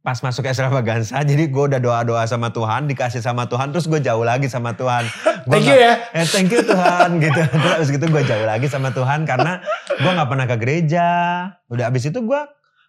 [0.00, 4.22] pas masuk extravaganza, jadi gue udah doa-doa sama Tuhan, dikasih sama Tuhan, terus gue jauh
[4.22, 5.02] lagi sama Tuhan.
[5.46, 7.38] Gua thank you ya Eh, thank you Tuhan gitu.
[7.54, 9.62] Terus abis gitu gue jauh lagi sama Tuhan karena
[9.94, 11.06] gue nggak pernah ke gereja.
[11.70, 12.40] Udah abis itu gue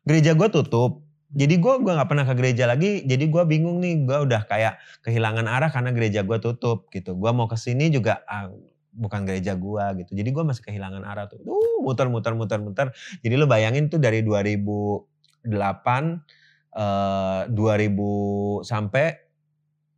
[0.02, 1.06] gereja gue tutup.
[1.30, 3.06] Jadi gue gua nggak pernah ke gereja lagi.
[3.06, 4.10] Jadi gue bingung nih.
[4.10, 7.14] Gue udah kayak kehilangan arah karena gereja gue tutup gitu.
[7.14, 8.50] Gue mau ke sini juga ah,
[8.98, 10.12] bukan gereja gue gitu.
[10.18, 11.38] Jadi gue masih kehilangan arah tuh.
[11.46, 12.88] Uh, muter muter muter muter.
[13.22, 15.46] Jadi lo bayangin tuh dari 2008
[16.78, 19.28] eh 2000 sampai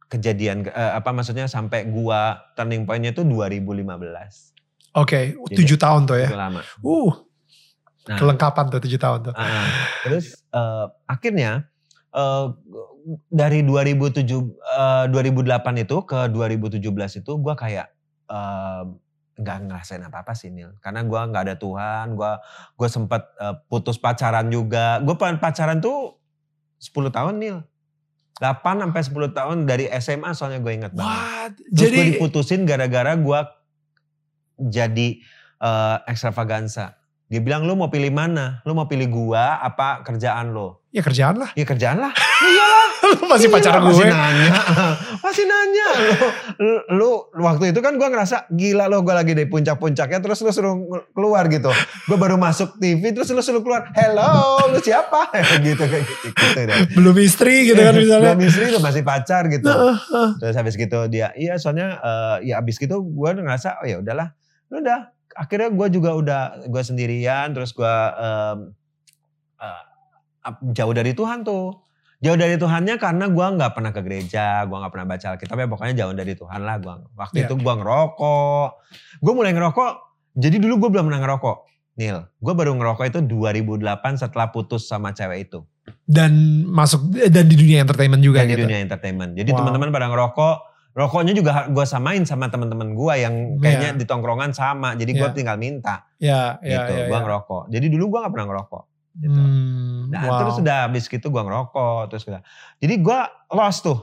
[0.09, 3.85] kejadian eh, apa maksudnya sampai gua turning pointnya itu 2015
[4.97, 6.61] oke Jadi- tujuh tahun tuh ya lama.
[6.81, 7.13] uh
[8.09, 9.69] Nah, kelengkapan tuh tujuh tahun tuh ah,
[10.01, 11.69] terus eh, akhirnya
[12.09, 12.45] eh,
[13.29, 16.81] dari 2007 eh, 2008 itu ke 2017
[17.21, 17.93] itu gua kayak
[18.29, 18.83] eh,
[19.39, 22.43] nggak ngerasain apa apa sih Nil karena gua nggak ada Tuhan gua
[22.75, 26.19] gue sempat eh, putus pacaran juga gue pacaran tuh
[26.79, 27.57] 10 tahun Nil
[28.39, 32.61] 8 sampai 10 tahun dari SMA soalnya gue inget banget what Terus gue jadi diputusin
[32.63, 33.39] gara-gara gue
[34.59, 35.23] jadi
[35.63, 36.99] eh, extravaganza.
[37.31, 38.59] Dia bilang lu mau pilih mana?
[38.67, 40.78] Lu mau pilih gua apa kerjaan lo?
[40.89, 42.09] Ya kerjaan lah Ya kerjaan lah.
[42.49, 42.87] Iyalah.
[42.99, 44.49] lu masih Iya, pacaran Masih gue nanya.
[45.25, 45.87] Masih nanya.
[46.55, 50.39] Lu, lu, lu waktu itu kan gua ngerasa gila lo gue lagi di puncak-puncaknya terus
[50.39, 50.75] lu suruh
[51.11, 51.69] keluar gitu.
[52.05, 53.89] Gue baru masuk TV terus lu suruh keluar.
[53.93, 55.29] Hello, lu siapa?
[55.65, 56.27] gitu kayak gitu.
[56.29, 56.77] gitu deh.
[56.93, 59.69] belum istri gitu kan misalnya Belum istri tuh masih pacar gitu.
[60.37, 64.33] Terus habis gitu dia, iya soalnya eh, ya habis gitu gue ngerasa oh ya udahlah,
[64.69, 65.13] udah.
[65.31, 68.73] Akhirnya gue juga udah gue sendirian, terus gue ap-
[70.71, 71.75] jauh dari Tuhan tuh.
[72.19, 75.67] Jauh dari Tuhannya karena gue nggak pernah ke gereja, gue nggak pernah baca Alkitab ya
[75.67, 76.75] pokoknya jauh dari Tuhan lah.
[76.77, 76.99] Gua.
[77.15, 77.45] Waktu Iya.
[77.47, 78.67] itu gue ngerokok,
[79.23, 79.91] gue mulai ngerokok.
[80.35, 81.57] Jadi dulu gue belum pernah ngerokok,
[81.95, 82.19] Nil.
[82.37, 85.63] Gue baru ngerokok itu 2008 setelah putus sama cewek itu.
[86.03, 86.35] Dan
[86.67, 88.63] masuk dan di dunia entertainment juga dan di gitu.
[88.67, 89.31] dunia entertainment.
[89.33, 89.57] Jadi Wow.
[89.63, 90.55] teman-teman pada ngerokok,
[90.91, 93.97] rokoknya juga gue samain sama teman-teman gue yang kayaknya Iya.
[93.97, 94.91] di tongkrongan sama.
[94.93, 95.31] Jadi gue Iya.
[95.33, 96.93] tinggal minta Ya, ya, gitu.
[96.99, 97.23] ya, gue ya.
[97.23, 97.63] ngerokok.
[97.71, 98.83] Jadi dulu gue nggak pernah ngerokok.
[99.15, 99.39] Gitu.
[99.39, 100.37] Hmm, Nah wow.
[100.41, 102.41] terus udah habis gitu gue ngerokok terus udah.
[102.77, 103.19] Jadi gue
[103.49, 103.99] lost tuh.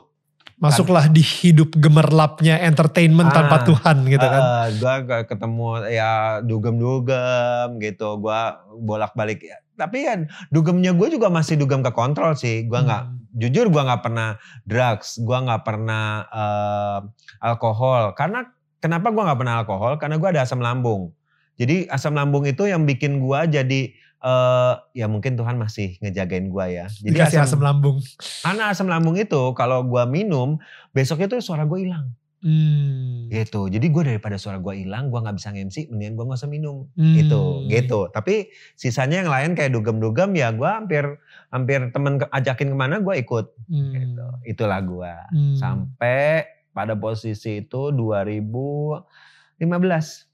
[0.56, 4.72] Masuklah di hidup gemerlapnya entertainment Ah, tanpa Tuhan gitu kan.
[4.72, 4.94] gue
[5.28, 8.16] ketemu ya dugem-dugem gitu.
[8.16, 8.40] Gue
[8.74, 9.44] bolak-balik.
[9.44, 10.16] Ya, Tapi ya
[10.48, 12.64] dugemnya gue juga masih dugem ke kontrol sih.
[12.64, 13.20] Gue nggak Hmm.
[13.36, 16.98] jujur gue nggak pernah drugs, gue nggak pernah eh,
[17.42, 18.16] alkohol.
[18.16, 19.92] Karena kenapa gue nggak pernah alkohol?
[20.00, 21.12] Karena gue ada asam lambung.
[21.56, 23.80] Jadi asam lambung itu yang bikin gue jadi
[24.18, 26.84] eh ya mungkin Tuhan masih ngejagain gue ya.
[26.88, 28.00] Jadi Dikasih asam lambung.
[28.42, 30.56] karena asam lambung itu kalau gue minum
[30.90, 32.10] besoknya tuh suara gue hilang.
[32.36, 33.26] Hmm.
[33.26, 33.66] Gitu.
[33.66, 36.86] Jadi gue daripada suara gue hilang, gue nggak bisa nge-MC, mendingan gue nggak usah minum.
[36.94, 37.16] Hmm.
[37.16, 38.06] Gitu, gitu.
[38.08, 41.04] Tapi sisanya yang lain kayak dugem-dugem ya gue hampir
[41.50, 43.50] hampir temen ke- ajakin ke mana gue ikut.
[43.66, 43.92] Hmm.
[43.92, 44.26] Gitu.
[44.46, 45.12] Itulah gue.
[45.32, 45.56] Hmm.
[45.58, 49.02] Sampai pada posisi itu 2015.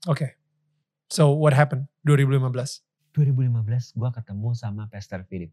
[0.06, 0.36] Oke.
[1.08, 2.84] So what happened 2015?
[3.12, 3.62] 2015
[3.94, 5.52] gue ketemu sama Pastor Philip,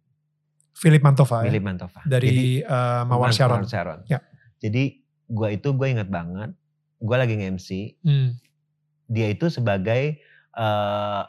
[0.72, 1.52] Philip Mantova ya?
[1.52, 2.00] Philip Mantova.
[2.04, 3.64] dari uh, Mawar Sharon.
[3.64, 4.00] Sharon.
[4.08, 4.24] Ya.
[4.58, 6.52] Jadi gue itu gue inget banget,
[6.98, 7.70] gue lagi nge-MC,
[8.02, 8.36] Hmm.
[9.06, 10.20] dia itu sebagai
[10.52, 11.24] eh,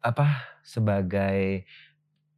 [0.00, 0.26] apa?
[0.62, 1.66] Sebagai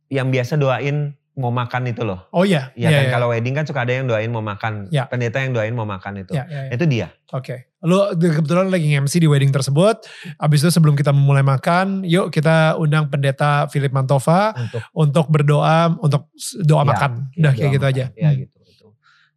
[0.08, 2.30] yang biasa doain mau makan itu loh.
[2.30, 2.70] Oh iya.
[2.74, 3.10] Ya Iya, kan iya.
[3.10, 4.86] kalau wedding kan suka ada yang doain mau makan.
[4.88, 5.04] Ya.
[5.04, 6.30] Pendeta yang doain mau makan itu.
[6.30, 6.70] Iya, iya, iya.
[6.70, 7.08] Itu dia.
[7.30, 7.74] Oke.
[7.80, 10.06] Lu kebetulan lagi MC di wedding tersebut.
[10.36, 15.92] Abis itu sebelum kita memulai makan, yuk kita undang pendeta Philip Mantova Untuk untuk berdoa,
[15.98, 17.10] untuk doa Ya, makan.
[17.28, 17.92] ya, Udah kayak gitu makan.
[17.92, 18.04] aja.
[18.14, 18.38] Ya Hmm.
[18.38, 18.56] gitu.
[18.62, 18.86] gitu.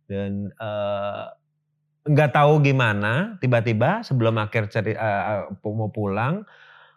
[0.05, 1.23] Dan eh,
[2.07, 6.45] nggak tahu gimana tiba-tiba sebelum akhir ceri, eh, mau pulang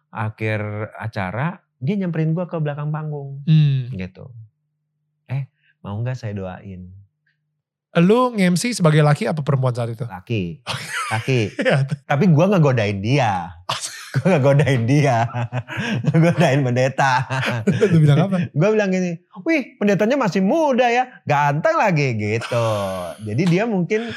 [0.08, 0.60] akhir
[0.94, 3.88] acara dia nyamperin gua ke belakang panggung Hmm.
[3.90, 4.28] gitu.
[5.80, 6.92] Mau nggak saya doain
[7.96, 10.04] Lu nge-MC sebagai laki apa perempuan saat itu?
[10.04, 10.62] laki
[11.12, 11.82] laki Iya.
[12.04, 13.50] tapi gua nggak godain dia.
[14.10, 15.22] Gue nggak godain dia,
[16.10, 17.22] godain pendeta.
[17.62, 18.42] Lu bilang apa?
[18.42, 22.66] gue bilang gini, wih pendetanya masih muda ya, ganteng lagi gitu.
[23.22, 24.10] Jadi dia mungkin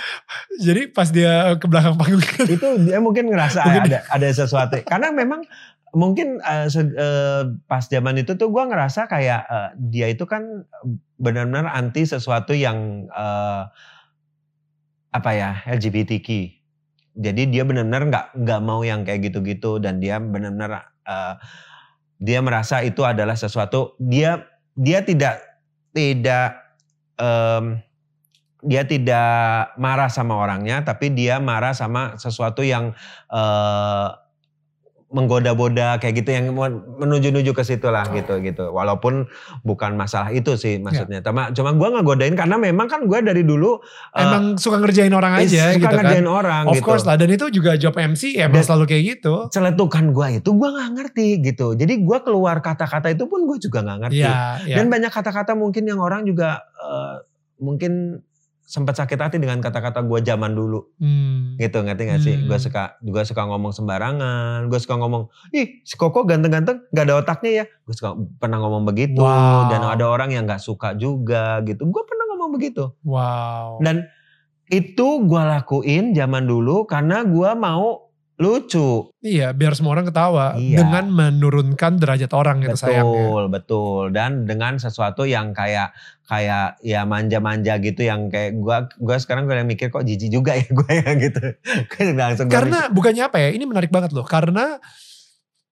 [0.58, 4.82] Jadi pas dia ke belakang panggung itu dia mungkin ngerasa Mungkin- ada ada sesuatu.
[4.82, 5.46] Karena memang
[5.94, 10.66] mungkin se- eh, pas zaman itu tuh gue ngerasa kayak eh, dia itu kan
[11.22, 13.64] benar-benar anti sesuatu yang eh,
[15.14, 16.28] apa ya LGBTQ.
[17.14, 21.36] Jadi dia benar-benar nggak nggak mau yang kayak gitu-gitu dan dia benar-benar eh,
[22.18, 24.42] dia merasa itu adalah sesuatu dia
[24.74, 25.38] dia tidak
[25.94, 26.58] tidak
[27.22, 27.78] em,
[28.64, 32.96] dia tidak marah sama orangnya tapi dia marah sama sesuatu yang
[33.30, 34.08] eh,
[35.14, 36.50] menggoda-goda kayak gitu yang
[36.98, 38.74] menuju-nuju ke situ lah gitu gitu.
[38.74, 39.30] Walaupun
[39.62, 41.22] bukan masalah itu sih maksudnya.
[41.22, 43.78] Cuma cuma gue nggak godain karena memang kan gue dari dulu
[44.12, 46.02] eh, emang suka ngerjain orang aja suka gitu kan.
[46.02, 46.86] ngerjain orang Of gitu.
[46.90, 47.16] course lah.
[47.16, 49.34] Dan itu juga job MC ya emang Dan- selalu kayak gitu.
[49.54, 51.68] celetukan gue itu gue nggak ngerti gitu.
[51.78, 54.26] Jadi gue keluar kata-kata itu pun gue juga nggak ngerti.
[54.26, 54.76] Iya, iya.
[54.82, 57.16] dan banyak kata-kata mungkin yang orang juga eh,
[57.62, 58.18] mungkin
[58.64, 61.60] sempat sakit hati dengan kata-kata gue zaman dulu Hmm.
[61.60, 62.48] gitu ngerti gak sih Hmm.
[62.48, 67.20] gue suka juga suka ngomong sembarangan gue suka ngomong ih si Koko ganteng-ganteng gak ada
[67.20, 69.68] otaknya ya gue suka pernah ngomong begitu Wow.
[69.68, 73.84] dan ada orang yang gak suka juga gitu gue pernah ngomong begitu Wow.
[73.84, 74.08] dan
[74.68, 78.03] itu gue lakuin zaman dulu karena gue mau
[78.44, 80.84] lucu Iya, biar semua orang ketawa Iya.
[80.84, 83.08] dengan menurunkan derajat orang gitu sayangnya.
[83.08, 89.16] betul betul dan dengan sesuatu yang kayak kayak ya manja-manja gitu yang kayak gua gua
[89.16, 91.44] sekarang gue mikir kok jijik juga ya gue ya gitu
[91.88, 93.50] Gue langsung gua Karena bukannya apa ya?
[93.50, 94.24] Ini menarik banget loh.
[94.24, 94.76] Karena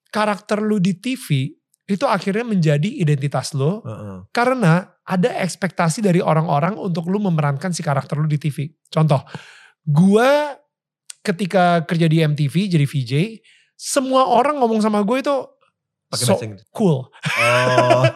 [0.07, 1.51] karakter lu di TV
[1.83, 7.71] itu akhirnya menjadi identitas lo mikir, "Heeh, karena ada ekspektasi dari orang-orang untuk lu memerankan
[7.71, 8.63] si karakter lu di TV.
[8.87, 9.19] Contoh,
[9.83, 10.55] gua
[11.21, 13.13] ketika kerja di MTV jadi VJ,
[13.73, 15.35] semua orang ngomong sama gue itu
[16.07, 16.35] pakai so
[16.69, 17.07] cool.
[17.07, 18.03] oh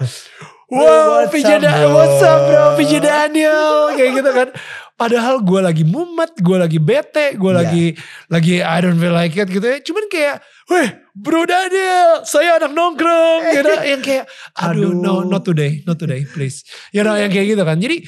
[0.65, 1.93] Wow, What's VJ up, Da- bro?
[1.93, 4.49] what's up bro, VJ Daniel, kayak gitu kan.
[4.97, 7.59] Padahal gue lagi mumet, gue lagi bete, gue Iya.
[7.61, 7.85] lagi
[8.33, 9.77] lagi I don't feel like it gitu ya.
[9.77, 10.41] Cuman kayak,
[10.73, 13.45] weh bro Daniel, saya anak nongkrong.
[13.61, 14.25] Gitu, yang kayak,
[14.57, 15.29] aduh, no, Aduh.
[15.29, 16.65] not today, not today, please.
[16.89, 17.77] You know, yang kayak gitu kan.
[17.77, 18.01] Jadi,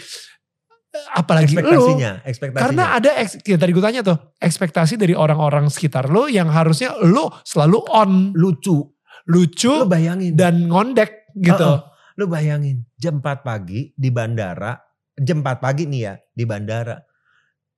[1.13, 2.63] apalagi lu, ekspektasinya ekspektasinya.
[2.63, 6.95] Karena ada, eks- ya tadi gue tanya tuh, ekspektasi dari orang-orang sekitar lo yang harusnya
[7.05, 8.83] lo selalu on, lucu.
[9.27, 10.39] Lucu, lu bayangin.
[10.39, 11.59] dan ngondek gitu.
[11.59, 11.79] Heeh.
[12.17, 14.73] lu bayangin jam 4 pagi di bandara
[15.19, 16.97] jam 4 pagi nih ya di bandara.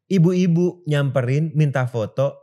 [0.10, 2.39] Ibu-ibu nyamperin minta foto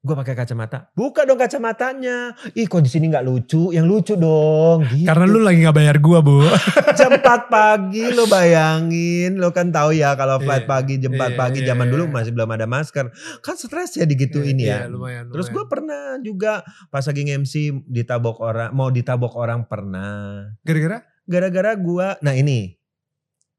[0.00, 0.88] Gue pakai kacamata.
[0.96, 2.32] Buka dong kacamatanya.
[2.56, 3.68] Ih kok di sini nggak lucu?
[3.68, 4.80] Yang lucu dong.
[4.88, 5.04] Gitu.
[5.04, 6.40] Karena lu lagi gak bayar gua, Bu.
[6.98, 9.36] jam 4 pagi lo bayangin.
[9.36, 11.92] Lo kan tahu ya kalau flight Iya, pagi jam 4 iya, pagi iya, zaman iya.
[11.92, 13.12] dulu masih belum ada masker.
[13.44, 14.88] Kan stres ya digituin Iya, ya.
[14.88, 15.68] lumayan, Terus gue lumayan.
[15.68, 16.52] pernah juga
[16.88, 20.48] pas lagi MC ditabok orang, mau ditabok orang pernah.
[20.64, 21.04] Gara-gara?
[21.28, 22.72] Gara-gara gua, nah ini,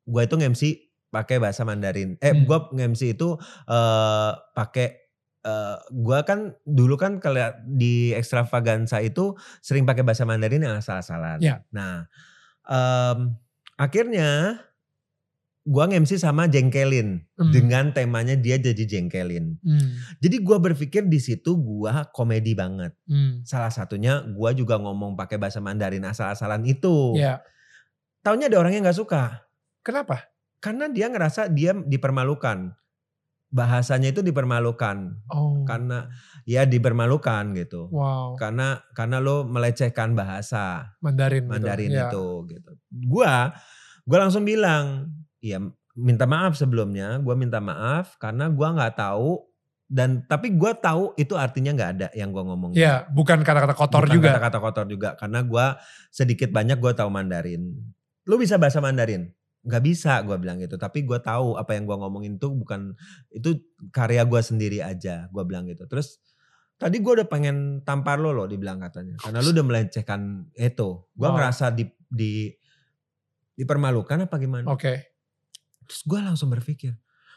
[0.03, 2.17] gua itu MC pakai bahasa Mandarin.
[2.17, 2.49] Eh, Hmm.
[2.49, 3.37] gua MC itu
[3.69, 5.00] eh pakai
[5.41, 11.41] eh gua kan dulu kan kalau di extravaganza itu sering pakai bahasa Mandarin yang asal-asalan.
[11.41, 11.65] Ya.
[11.73, 12.05] Nah,
[12.65, 13.33] em,
[13.75, 14.61] akhirnya
[15.61, 17.53] gua MC sama jengkelin Hmm.
[17.53, 19.61] dengan temanya dia jadi jengkelin.
[19.61, 19.89] Hmm.
[20.17, 22.93] Jadi gua berpikir di situ gua komedi banget.
[23.05, 23.41] Hmm.
[23.45, 27.13] Salah satunya gua juga ngomong pakai bahasa Mandarin asal-asalan itu.
[27.17, 27.41] Ya.
[28.21, 29.41] Taunya ada orang yang nggak suka.
[29.81, 30.29] Kenapa?
[30.61, 32.77] Karena dia ngerasa dia dipermalukan.
[33.51, 35.27] Bahasanya itu dipermalukan.
[35.27, 35.67] Oh.
[35.67, 36.07] Karena
[36.47, 37.91] ya dipermalukan gitu.
[37.91, 38.39] Wow.
[38.39, 41.45] Karena karena lo melecehkan bahasa Mandarin.
[41.45, 41.51] gitu.
[41.51, 42.07] Mandarin Ya.
[42.07, 42.71] itu gitu.
[43.11, 43.51] Gua
[44.07, 45.11] gua langsung bilang,
[45.43, 45.59] ya
[45.99, 49.43] minta maaf sebelumnya, gua minta maaf karena gua nggak tahu
[49.91, 52.71] dan tapi gua tahu itu artinya nggak ada yang gua ngomong.
[52.71, 54.31] Ya, bukan kata-kata kotor Bukan juga.
[54.31, 55.75] Kata-kata kotor juga karena gua
[56.07, 57.67] sedikit banyak gua tahu Mandarin.
[58.23, 59.27] Lu bisa bahasa Mandarin?
[59.61, 60.75] Gak bisa gua bilang gitu.
[60.77, 62.97] Tapi gua tahu apa yang gua ngomongin itu bukan
[63.29, 63.61] itu
[63.93, 65.29] karya gua sendiri aja.
[65.29, 65.85] Gua bilang gitu.
[65.85, 66.17] Terus
[66.81, 69.21] tadi gua udah pengen tampar lo loh dibilang katanya.
[69.21, 71.05] Karena lu udah melecehkan itu.
[71.13, 71.35] Gua Wow.
[71.37, 72.49] ngerasa di, di
[73.53, 74.65] dipermalukan apa gimana?
[74.71, 75.13] Oke.
[75.85, 76.95] Terus gua langsung berpikir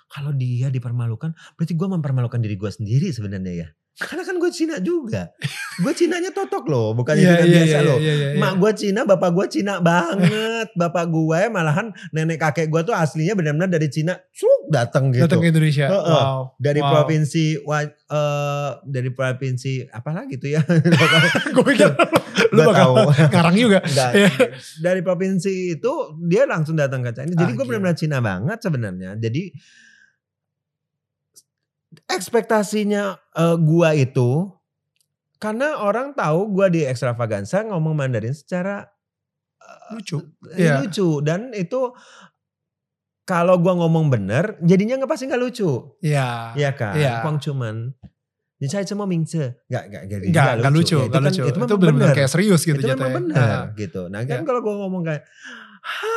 [0.08, 3.68] kalau dia dipermalukan berarti gua mempermalukan diri gua sendiri sebenarnya ya.
[3.94, 5.30] Karena kan gue Cina juga.
[5.76, 7.98] Gue Cinanya totok loh, bukan Iya, Cina iya, biasa iya, loh.
[7.98, 8.38] iya, iya, iya.
[8.38, 10.68] Mak gue Cina, bapak gue Cina banget.
[10.72, 14.14] bapak gue malahan nenek kakek gue tuh aslinya benar-benar dari Cina.
[14.28, 15.26] Suk datang gitu.
[15.26, 15.86] Datang ke Indonesia.
[15.86, 16.10] Heeh.
[16.16, 16.54] Wow.
[16.56, 16.90] dari Wow.
[16.92, 20.62] provinsi wa- eh, dari provinsi apa lagi tuh ya?
[21.54, 21.90] Gue pikir
[22.50, 22.94] lu bakal
[23.28, 23.78] ngarang juga.
[23.80, 24.10] Enggak.
[24.12, 24.30] Iya.
[24.80, 27.30] dari provinsi itu dia langsung datang ke China.
[27.32, 29.14] Jadi Ah, gue benar-benar Cina banget sebenarnya.
[29.16, 29.50] Jadi
[32.06, 34.50] ekspektasinya eh, gua itu
[35.36, 38.88] karena orang tahu gua di extravaganza ngomong Mandarin secara
[39.90, 40.20] Lucu.
[40.52, 40.80] eh, Iya.
[40.80, 41.92] lucu dan itu
[43.22, 45.70] kalau gua ngomong bener jadinya nggak pasti nggak lucu.
[46.00, 46.52] Iya.
[46.52, 46.94] Iya kan?
[46.94, 47.12] Iya.
[47.20, 47.76] Kuang cuman
[48.54, 49.66] Ni saya cuma mingce.
[49.66, 51.42] Gak, gak, gak, Enggak, enggak lucu, Ya, enggak kan- lucu.
[51.42, 53.62] Itu, Itu, benar-benar kayak serius gitu itu memang benar Ah.
[53.74, 54.02] gitu.
[54.06, 54.46] Nah kan Ya.
[54.46, 55.22] kalau gue ngomong kayak
[55.82, 56.08] ha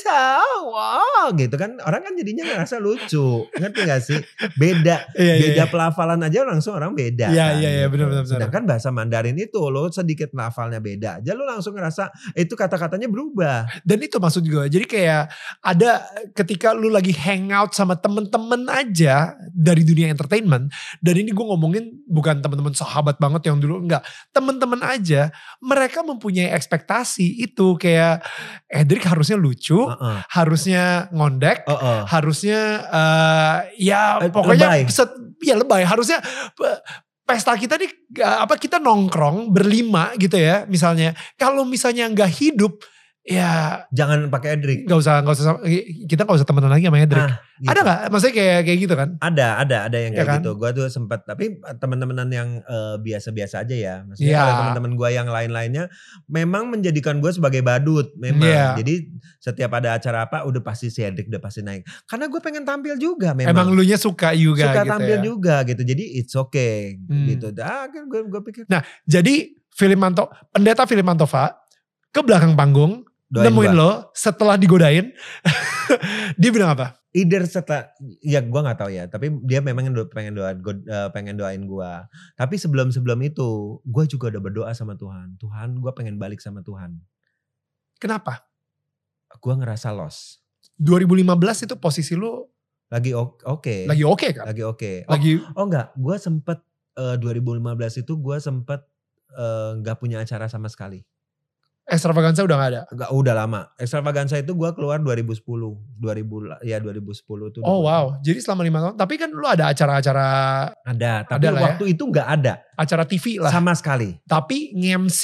[0.00, 4.20] sao wah gitu kan orang kan jadinya ngerasa lucu ngerti gak sih
[4.56, 5.70] beda Iya, iya, beda iya.
[5.70, 8.32] pelafalan aja langsung orang beda Iya, kan, iya, iya, benar, benar, benar.
[8.36, 13.66] sedangkan bahasa Mandarin itu lo sedikit lafalnya beda aja lo langsung ngerasa itu kata-katanya berubah
[13.86, 14.64] Dan itu maksud gue.
[14.66, 15.30] Jadi kayak
[15.62, 16.02] ada
[16.32, 20.70] ketika lu lagi hangout sama temen-temen aja dari dunia entertainment.
[20.98, 23.82] Dan ini gue ngomongin bukan temen-temen sahabat banget yang dulu.
[23.84, 24.02] Enggak.
[24.34, 25.30] Temen-temen aja.
[25.62, 28.24] Mereka mempunyai ekspektasi itu kayak
[29.02, 29.76] Harusnya lucu.
[29.84, 30.18] Heeh.
[30.30, 31.66] Harusnya ngondek.
[31.66, 32.00] Heeh.
[32.06, 34.68] Harusnya eh, ya Eh, pokoknya.
[34.72, 34.80] lebay.
[34.88, 35.82] set- ya lebay.
[35.84, 36.22] Harusnya
[37.26, 41.10] pesta kita nih eh, apa kita nongkrong berlima gitu ya misalnya.
[41.34, 42.78] Kalau misalnya nggak hidup
[43.26, 45.58] ya jangan pakai Edric nggak usah nggak usah
[46.06, 47.26] kita nggak usah temenan lagi sama Edric.
[47.26, 47.70] Ah, gitu.
[47.74, 47.98] Ada nggak?
[48.12, 49.08] Maksudnya kayak kayak gitu kan?
[49.18, 50.38] Ada, ada, ada yang Ya kayak kan?
[50.38, 50.50] gitu.
[50.54, 53.94] Gua tuh sempat, tapi teman-temanan yang eh, biasa-biasa aja ya.
[54.06, 55.84] Maksudnya kalau teman-teman gua yang lain-lainnya,
[56.28, 58.46] memang menjadikan gua sebagai badut, memang.
[58.46, 58.66] Iya.
[58.78, 58.94] Jadi
[59.42, 61.82] setiap ada acara apa, udah pasti si Edric udah pasti naik.
[62.06, 63.66] Karena gue pengen tampil juga, Emang memang.
[63.72, 65.22] lu nya suka juga suka gitu tampil ya.
[65.24, 65.82] juga gitu.
[65.82, 67.26] Jadi it's okay Hmm.
[67.26, 67.50] gitu.
[67.58, 68.62] Ah, gue gue pikir
[69.08, 69.34] Jadi
[69.72, 71.56] Filimanto, pendeta Filimantova
[72.12, 73.78] ke belakang panggung doain nemuin gua.
[73.78, 75.10] lo setelah digodain.
[76.40, 76.94] dia bilang apa?
[77.10, 81.08] Either setelah ya gua nggak tahu ya, tapi dia memang do- pengen doa gua- eh,
[81.10, 82.06] pengen doain gua.
[82.36, 85.34] Tapi sebelum sebelum itu, gua juga udah berdoa sama Tuhan.
[85.40, 87.00] Tuhan, gua pengen balik sama Tuhan.
[87.96, 88.46] Kenapa?
[89.40, 90.44] Gua ngerasa lost.
[90.76, 92.44] 2015 itu posisi lu
[92.86, 93.90] Lagi oke.
[93.90, 94.44] lagi oke kan?
[94.46, 94.92] Lagi oke.
[95.08, 96.62] Oh, Lagi oh enggak, gua sempet
[96.94, 98.84] eh, 2015 itu gua sempet
[99.34, 101.02] eh, nggak punya acara sama sekali.
[101.86, 102.82] Extravaganza udah gak ada.
[102.88, 103.60] Enggak, udah lama.
[103.76, 105.38] Extravaganza itu gua keluar 2010.
[105.96, 107.14] 2000 ya 2010
[107.48, 107.58] itu.
[107.58, 108.94] udah Oh wow, jadi selama lima tahun.
[108.94, 110.28] Tapi kan lu ada acara-acara
[110.82, 111.62] Ada, tapi Ada ya.
[111.62, 113.48] waktu itu nggak ada acara TV lah.
[113.48, 114.18] sama sekali.
[114.22, 115.22] Tapi nge-MC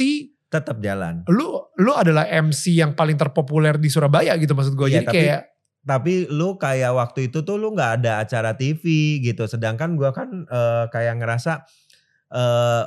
[0.49, 1.25] Tetap jalan.
[1.27, 4.87] lu lu adalah MC yang paling terpopuler di Surabaya gitu maksud gue.
[4.87, 5.43] Iya, Jadi tapi- kayak
[5.83, 8.85] Tapi lu kayak waktu itu tuh lu nggak ada acara TV
[9.19, 9.43] gitu.
[9.45, 11.67] Sedangkan gua kan eh, kayak ngerasa
[12.31, 12.85] eh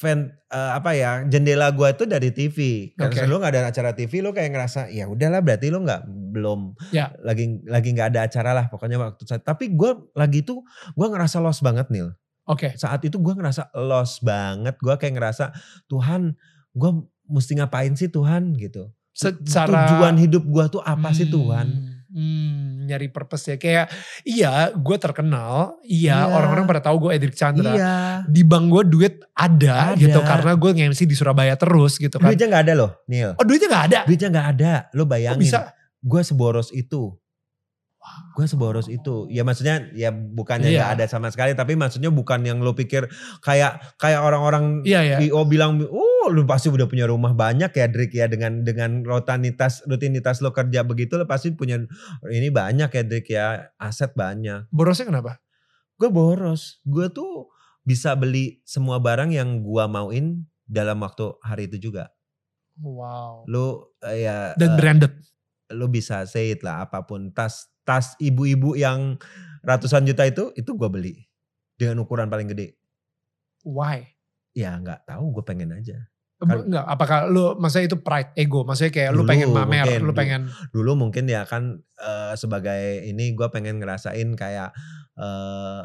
[0.00, 2.56] fan eh, apa ya jendela gua itu dari TV.
[2.96, 3.28] Karena Oke.
[3.28, 7.12] lu nggak ada acara TV, lu kayak ngerasa ya udahlah berarti lu nggak belum Ya.
[7.20, 10.62] lagi lagi nggak ada acara lah pokoknya waktu saat tapi gue lagi tuh
[10.94, 12.14] gue ngerasa lost banget Nil
[12.46, 12.70] Oke.
[12.74, 15.50] saat itu gue ngerasa lost banget gue kayak ngerasa
[15.86, 16.38] Tuhan
[16.70, 16.90] gue
[17.26, 21.66] mesti ngapain sih Tuhan gitu Secara tujuan hidup gue tuh apa sih Tuhan
[22.10, 23.56] Hmm, hmm, nyari purpose ya.
[23.56, 23.86] Kayak
[24.22, 25.78] iya gue terkenal.
[25.80, 26.34] Iya, Iya.
[26.34, 27.70] orang-orang pada tahu gue Edric Chandra.
[27.70, 27.94] iya
[28.26, 30.00] Di bank gue duit ada, Ada.
[30.00, 30.18] gitu.
[30.20, 32.26] Karena gue nge-MC di Surabaya terus gitu kan.
[32.26, 34.00] duitnya nggak ada loh Nil Oh duitnya gak ada?
[34.04, 35.70] duitnya nggak ada lo bayangin bisa?
[36.00, 37.14] gue seboros itu
[38.30, 40.78] gue seboros itu ya maksudnya ya bukannya Iya.
[40.80, 43.04] nggak ada sama sekali tapi maksudnya bukan yang lo pikir
[43.38, 45.16] kayak kayak orang-orang Iya ya.
[45.22, 49.84] IO bilang oh lu pasti udah punya rumah banyak ya Drik ya dengan dengan rutinitas
[49.84, 51.76] rutinitas lo kerja begitu lo pasti punya
[52.26, 53.46] ini banyak ya Drik ya
[53.76, 55.36] aset banyak Borosnya kenapa?
[55.94, 60.26] gue boros gue tuh bisa beli semua barang yang gue mauin
[60.62, 62.08] dalam waktu hari itu juga
[62.76, 63.44] Wow.
[63.44, 63.66] lo
[64.00, 65.12] eh, ya Dan eh, branded.
[65.70, 69.18] lo bisa say it lah apa pun tas tas ibu-ibu yang
[69.66, 71.14] ratusan juta itu itu gue beli
[71.74, 72.78] dengan ukuran paling gede
[73.66, 74.06] Why?
[74.50, 75.98] ya nggak tahu gue pengen aja
[76.40, 80.00] Kan- Enggak, apakah lu, maksudnya itu pride, ego, maksudnya kayak lu Dulu pengen mamer, mungkin,
[80.00, 80.16] lu dulu.
[80.16, 80.40] pengen,
[80.72, 84.72] dulu mungkin ya kan eh, sebagai ini gue pengen ngerasain kayak
[85.20, 85.82] eh,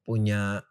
[0.00, 0.64] punya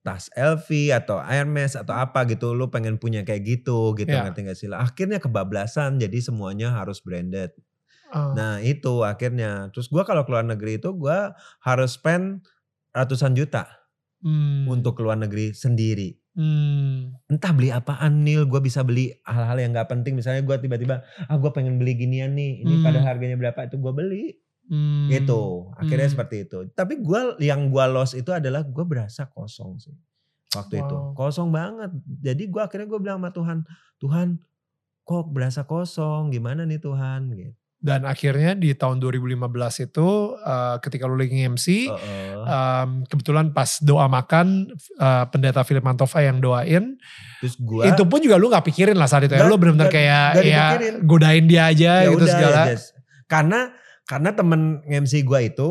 [0.00, 4.24] tas LV atau Hermes atau apa gitu lu pengen punya kayak gitu gitu Ya.
[4.24, 7.52] ngerti gak sih lah akhirnya kebablasan jadi semuanya harus branded
[8.34, 9.68] nah itu akhirnya.
[9.74, 11.18] Terus gue kalau keluar negeri itu gue
[11.60, 12.46] harus spend
[12.94, 13.66] ratusan juta
[14.22, 16.14] hmm, untuk keluar negeri sendiri.
[16.34, 20.18] Hmm, entah beli apaan Nil gue bisa beli hal-hal yang nggak penting.
[20.18, 22.84] Misalnya gue tiba-tiba ah gue pengen beli ginian nih ini Hmm.
[22.86, 24.24] pada harganya berapa itu gue beli.
[24.64, 26.14] Hmm, gitu akhirnya Hmm.
[26.16, 26.58] seperti itu.
[26.72, 29.94] Tapi gue yang gue lost itu adalah gue berasa kosong sih
[30.54, 30.96] waktu itu.
[30.96, 31.14] Wow.
[31.14, 31.90] kosong banget.
[32.22, 33.58] Jadi gue akhirnya gue bilang sama Tuhan
[34.00, 34.28] Tuhan
[35.04, 36.32] kok berasa kosong?
[36.32, 37.30] Gimana nih Tuhan?
[37.34, 37.54] Gitu
[37.84, 39.44] Dan akhirnya di tahun 2015
[39.84, 42.32] itu uh, ketika lu lagi MC, Heeh.
[42.40, 46.96] um, kebetulan pas doa makan uh, pendeta Philip Mantova yang doain,
[47.38, 49.44] terus gue itu pun juga lu nggak pikirin lah saat itu ya.
[49.44, 50.94] Nggak- Lu benar-benar kayak nggak ya dipikirin.
[51.04, 52.56] godain dia aja ya gitu udah segala.
[52.56, 52.84] ya Jess.
[53.24, 53.60] karena
[54.04, 55.68] karena temen MC gue itu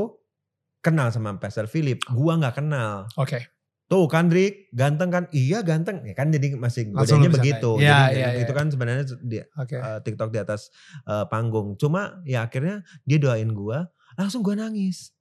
[0.79, 3.49] kenal sama Pastor Philip gue nggak kenal Oke.
[3.93, 5.23] Tuh kan Rick, ganteng kan?
[5.29, 6.01] Iya ganteng.
[6.01, 7.77] Ya kan jadi masih bisa begitu.
[7.77, 8.57] Iya, jadi iya, itu iya.
[8.57, 9.77] kan sebenarnya di, Oke.
[9.77, 10.73] eh, TikTok di atas
[11.05, 11.77] eh, panggung.
[11.77, 15.13] Cuma ya akhirnya dia doain gua, langsung gua nangis.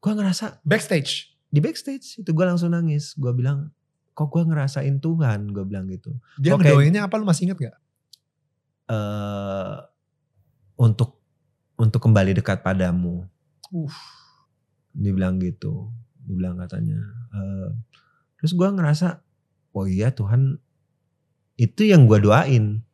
[0.00, 1.36] Gua ngerasa Backstage.
[1.52, 3.12] di backstage itu gua langsung nangis.
[3.12, 3.68] Gua bilang,
[4.16, 5.52] kok gua ngerasain Tuhan?
[5.52, 6.16] Gua bilang gitu.
[6.40, 6.64] Dia Oke.
[6.64, 7.76] ngedoainnya apa lu masih inget gak?
[8.88, 9.76] eh
[10.80, 11.20] untuk
[11.76, 13.28] untuk kembali dekat padamu.
[13.68, 13.92] Uh.
[14.96, 15.92] Dibilang gitu.
[16.28, 17.00] Dibilang katanya.
[17.32, 17.72] eh,
[18.36, 19.24] terus gua ngerasa,
[19.72, 20.60] oh iya Tuhan
[21.56, 22.84] itu yang gua doain.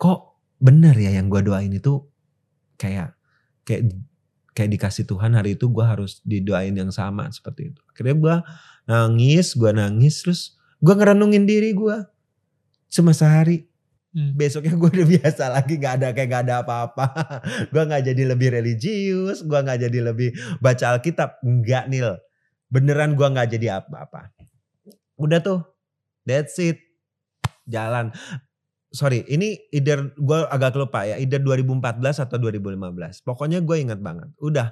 [0.00, 0.20] Kok
[0.58, 2.00] benar ya yang gua doain itu
[2.80, 3.12] kayak
[3.68, 3.92] kayak
[4.56, 7.80] kayak dikasih Tuhan hari itu gua harus didoain yang sama seperti itu.
[7.92, 8.36] Akhirnya gua
[8.88, 12.08] nangis, gua nangis terus gua ngerenungin diri gua
[12.88, 13.66] cuma sehari
[14.14, 14.30] Hmm.
[14.38, 17.06] besoknya gue udah biasa lagi nggak ada kayak nggak ada apa-apa.
[17.74, 20.30] Gue nggak jadi lebih religius gue nggak jadi lebih
[20.62, 21.42] baca Alkitab.
[21.42, 22.14] Nggak nil.
[22.70, 24.30] Beneran gue nggak jadi apa-apa.
[25.18, 25.66] Udah tuh.
[26.22, 26.78] That's it.
[27.66, 28.14] Jalan.
[28.94, 31.82] Sorry ini either gue agak lupa ya either 2014
[32.22, 34.30] atau 2015 pokoknya gue ingat banget.
[34.38, 34.70] Udah.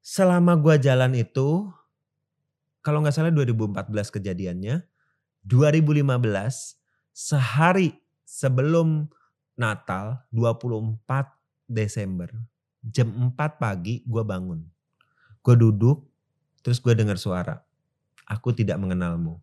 [0.00, 1.68] Selama gue jalan itu
[2.80, 4.88] kalau nggak salah 2014 kejadiannya
[5.44, 6.16] 2015
[7.12, 8.03] sehari
[8.34, 9.06] sebelum
[9.54, 10.98] Natal 24
[11.70, 12.34] Desember
[12.82, 14.58] jam 4 pagi gue bangun.
[15.38, 16.10] Gue duduk
[16.66, 17.62] terus gue dengar suara.
[18.26, 19.38] Aku tidak mengenalmu.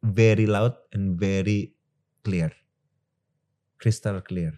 [0.00, 1.76] Very loud and very
[2.24, 2.54] clear.
[3.76, 4.56] Crystal clear.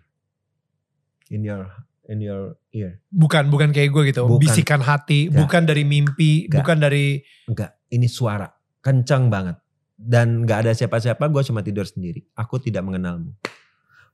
[1.33, 1.67] In your
[2.07, 3.03] in your ear.
[3.11, 4.29] Bukan, bukan kayak gue gitu.
[4.29, 4.43] Bukan.
[4.43, 5.39] Bisikan hati, Nggak.
[5.41, 6.59] bukan dari mimpi, Nggak.
[6.61, 7.05] bukan dari
[7.49, 8.49] Enggak, ini suara
[8.85, 9.57] kencang banget.
[10.01, 12.25] Dan gak ada siapa-siapa, gue cuma tidur sendiri.
[12.33, 13.37] Aku tidak mengenalmu.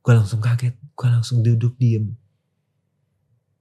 [0.02, 2.10] Gue langsung kaget, gue langsung duduk diem.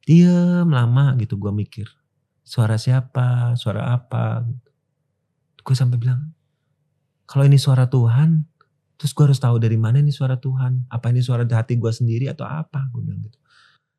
[0.05, 1.85] Diem lama gitu gue mikir.
[2.41, 4.41] Suara siapa, suara apa.
[5.61, 6.33] Gue sampai bilang,
[7.25, 8.45] kalau ini suara Tuhan,
[8.97, 10.89] terus gue harus tahu dari mana ini suara Tuhan.
[10.89, 13.37] Apa ini suara hati gue sendiri atau apa, gue bilang gitu.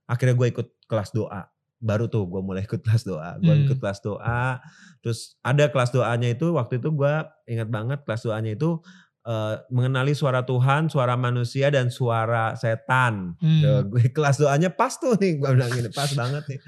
[0.07, 1.51] Akhirnya gue ikut kelas doa.
[1.77, 3.37] Baru tuh gue mulai ikut kelas doa.
[3.39, 3.65] Gue Hmm.
[3.69, 4.61] ikut kelas doa,
[5.05, 7.15] Terus ada kelas doanya itu waktu itu gue
[7.47, 8.81] ingat banget kelas doanya itu
[9.23, 13.35] eh, mengenali suara Tuhan, suara manusia dan suara setan.
[13.43, 13.59] Hmm.
[13.59, 16.61] Tuh, gue kelas doanya pas tuh nih gue bilang gini pas banget nih.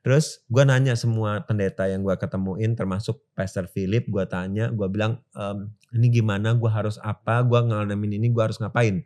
[0.00, 5.20] Terus gue nanya semua pendeta yang gue ketemuin termasuk Pastor Philip gue tanya gue bilang
[5.36, 9.04] "Em, ini gimana gue harus apa gue ngalamin ini gue harus ngapain.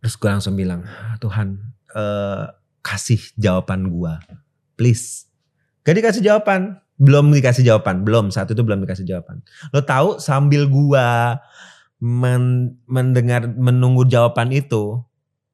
[0.00, 1.60] Terus gue langsung bilang "Ah, Tuhan
[1.92, 2.44] eh,
[2.82, 4.14] kasih jawaban gue.
[4.74, 5.30] Please.
[5.86, 6.82] Gak dikasih jawaban.
[6.98, 8.02] Belum dikasih jawaban.
[8.02, 8.28] Belum.
[8.28, 9.40] Saat itu belum dikasih jawaban.
[9.70, 11.08] Lo tahu sambil gue
[12.02, 15.00] men mendengar, menunggu jawaban itu.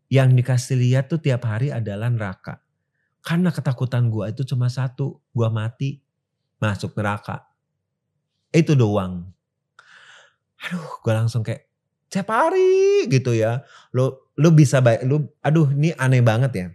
[0.09, 2.65] Yang dikasih lihat tuh tiap hari adalah neraka.
[3.21, 5.21] Karena ketakutan gue itu cuma satu.
[5.37, 6.01] Gue mati.
[6.59, 7.45] Masuk neraka.
[8.49, 9.29] Itu doang.
[10.59, 11.69] Aduh gue langsung kayak
[12.09, 13.63] tiap hari gitu ya.
[13.93, 16.69] Lo lu bisa baik lu aduh ini aneh banget ya.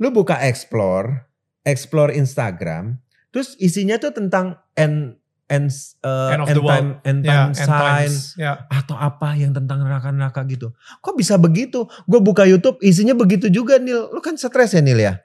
[0.00, 1.28] Lu buka explore,
[1.62, 2.96] explore Instagram,
[3.30, 5.20] terus isinya tuh tentang end
[5.50, 5.66] end
[6.06, 6.72] uh, End of end the world.
[6.72, 8.16] time end Ya, time end sign times.
[8.38, 8.52] Ya.
[8.70, 10.72] atau apa yang tentang neraka-neraka gitu.
[11.02, 11.84] Kok bisa begitu?
[12.06, 14.08] Gue buka YouTube isinya begitu juga Nil.
[14.08, 15.18] Lu kan stres ya Nil ya?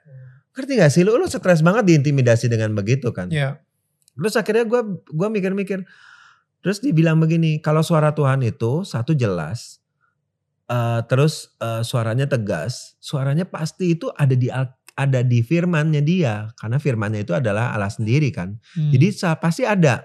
[0.52, 1.02] Ngerti gak sih?
[1.06, 3.30] Lu, lu stres banget diintimidasi dengan begitu kan?
[3.30, 3.62] Ya.
[4.18, 4.80] Terus akhirnya gue
[5.14, 5.84] gua mikir-mikir.
[6.64, 9.78] Terus dibilang begini, kalau suara Tuhan itu satu jelas,
[10.70, 14.50] eh, terus eh, suaranya tegas, suaranya pasti itu ada di
[14.96, 18.56] ada di firmannya dia, karena firmannya itu adalah Allah sendiri kan.
[18.72, 18.90] Hmm.
[18.90, 20.04] Jadi pasti ada,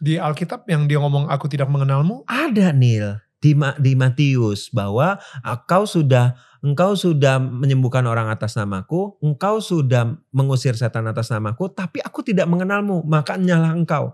[0.00, 2.24] di Alkitab yang dia ngomong aku tidak mengenalmu.
[2.24, 9.16] ada Nil di Ma- di Matius bahwa engkau sudah engkau sudah menyembuhkan orang atas namaku,
[9.24, 14.12] engkau sudah mengusir setan atas namaku, tapi aku tidak mengenalmu, maka nyalah engkau.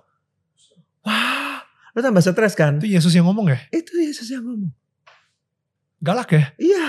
[1.03, 1.63] Wah,
[1.95, 2.79] lu tambah stres kan?
[2.79, 3.59] Itu Yesus yang ngomong ya?
[3.75, 4.71] Itu Yesus yang ngomong.
[6.01, 6.45] Galak ya?
[6.61, 6.89] Iya.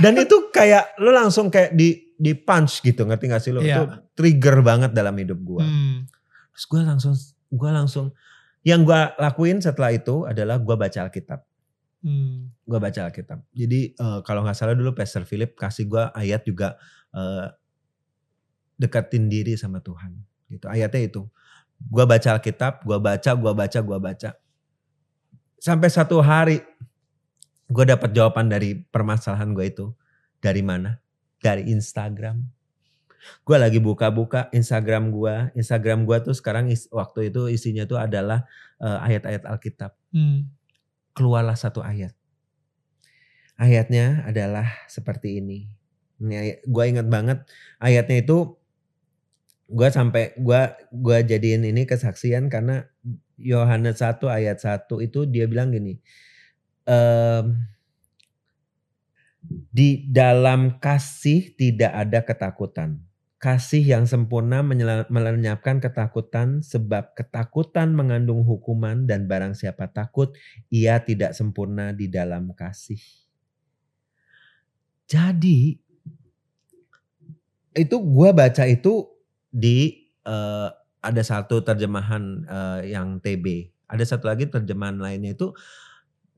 [0.00, 3.60] Dan itu kayak lu langsung kayak di di punch gitu, ngerti gak sih lu?
[3.60, 3.76] Iya.
[3.78, 3.84] Itu
[4.16, 5.62] trigger banget dalam hidup gua.
[5.62, 6.08] Hmm.
[6.54, 7.14] Terus gua langsung
[7.50, 8.06] gua langsung
[8.64, 11.44] yang gua lakuin setelah itu adalah gua baca Alkitab.
[12.00, 12.50] Hmm.
[12.64, 13.44] Gua baca Alkitab.
[13.52, 16.80] Jadi eh, kalau nggak salah dulu Pastor Philip kasih gua ayat juga
[17.12, 17.52] eh,
[18.80, 20.16] deketin diri sama Tuhan.
[20.48, 20.66] Gitu.
[20.66, 21.22] Ayatnya itu.
[21.90, 24.30] Gua baca Alkitab, gua baca, gua baca, gua baca.
[25.58, 26.62] Sampai satu hari
[27.74, 29.86] gue dapat jawaban dari permasalahan gue itu.
[30.38, 31.02] Dari mana?
[31.42, 32.46] Dari Instagram.
[33.42, 35.50] Gue lagi buka-buka Instagram gue.
[35.58, 38.46] Instagram gue tuh sekarang is- waktu itu isinya tuh adalah
[38.78, 39.90] eh, ayat-ayat Alkitab.
[40.14, 40.46] Hmm.
[41.16, 42.14] Keluarlah satu ayat.
[43.58, 45.66] Ayatnya adalah seperti ini.
[46.22, 47.42] Ini gue ingat banget
[47.82, 48.54] ayatnya itu
[49.66, 52.84] gue sampai gua gua jadiin ini kesaksian karena
[53.40, 55.98] Yohanes 1 ayat 1 itu dia bilang gini.
[56.88, 57.74] Em,
[59.74, 63.02] di dalam kasih tidak ada ketakutan.
[63.36, 64.64] Kasih yang sempurna
[65.12, 70.32] melenyapkan ketakutan sebab ketakutan mengandung hukuman dan barang siapa takut
[70.72, 72.96] ia tidak sempurna di dalam kasih.
[75.04, 75.76] Jadi
[77.76, 79.12] itu gua baca itu
[79.52, 80.68] di eh,
[81.04, 85.52] ada satu terjemahan eh, yang TB, ada satu lagi terjemahan lainnya itu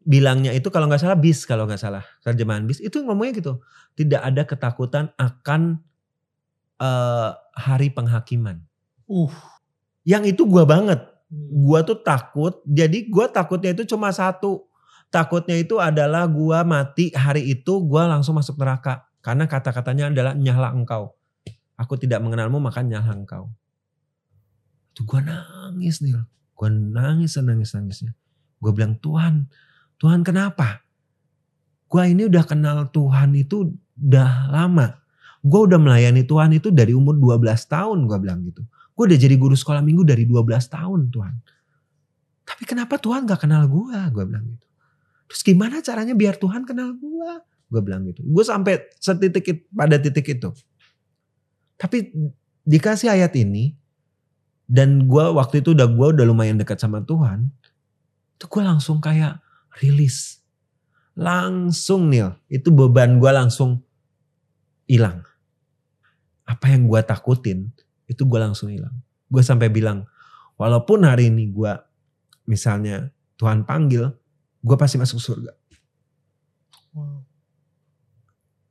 [0.06, 3.52] bilangnya itu kalau nggak salah bis kalau nggak salah terjemahan bis itu ngomongnya gitu
[3.98, 5.82] tidak ada ketakutan akan
[6.78, 8.60] eh, hari penghakiman.
[9.08, 9.32] Uh.
[10.06, 11.02] Yang itu gua banget
[11.32, 12.62] gua tuh takut.
[12.68, 14.68] Jadi gua takutnya itu cuma satu.
[15.10, 19.08] Takutnya itu adalah gua mati hari itu gua langsung masuk neraka.
[19.24, 21.16] Karena kata-katanya adalah nyala engkau.
[21.74, 23.50] Aku tidak mengenalmu maka nyala engkau.
[24.94, 26.14] Itu gua nangis nih.
[26.54, 28.12] Gua nangis nangis nangisnya.
[28.62, 29.50] Gua bilang Tuhan,
[29.96, 30.84] Tuhan kenapa?
[31.86, 35.00] Gua ini udah kenal Tuhan itu udah lama.
[35.40, 38.66] Gua udah melayani Tuhan itu dari umur 12 tahun gua bilang gitu.
[38.96, 41.34] Gue udah jadi guru sekolah minggu dari 12 tahun Tuhan.
[42.48, 43.92] Tapi kenapa Tuhan gak kenal gue?
[44.08, 44.66] Gue bilang gitu.
[45.28, 47.32] Terus gimana caranya biar Tuhan kenal gue?
[47.68, 48.24] Gue bilang gitu.
[48.24, 50.48] Gue sampai setitik it- pada titik itu.
[51.76, 52.08] Tapi
[52.64, 53.76] dikasih ayat ini.
[54.64, 57.52] Dan gue waktu itu udah gue udah lumayan dekat sama Tuhan.
[58.40, 59.44] Itu gue langsung kayak
[59.80, 60.40] rilis.
[61.16, 62.32] Langsung Nil.
[62.48, 63.80] Itu beban gue langsung
[64.84, 65.24] hilang.
[66.46, 67.72] Apa yang gue takutin
[68.06, 68.94] itu gue langsung hilang.
[69.26, 70.06] Gue sampai bilang,
[70.54, 71.72] walaupun hari ini gue
[72.46, 74.14] misalnya Tuhan panggil,
[74.62, 75.52] gue pasti masuk surga.
[76.94, 77.26] Wow.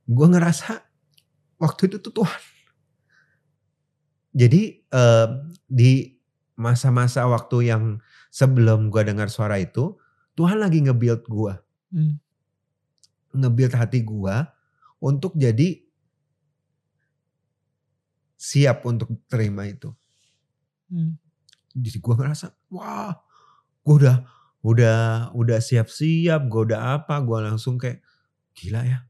[0.06, 0.82] Gue ngerasa
[1.60, 2.42] waktu itu tuh Tuhan.
[4.36, 5.28] Jadi eh,
[5.68, 6.16] di
[6.56, 8.00] masa-masa waktu yang
[8.32, 9.96] sebelum gue dengar suara itu,
[10.36, 11.54] Tuhan lagi nge-build gue.
[11.96, 12.14] Hmm.
[13.32, 14.36] Nge-build hati gue
[15.00, 15.80] untuk jadi
[18.36, 19.90] siap untuk terima itu.
[20.86, 21.18] Hmm.
[21.74, 23.18] jadi gue ngerasa wah
[23.82, 24.22] gue udah
[24.62, 24.98] udah
[25.34, 28.06] udah siap-siap gue udah apa gue langsung kayak
[28.54, 29.02] gila ya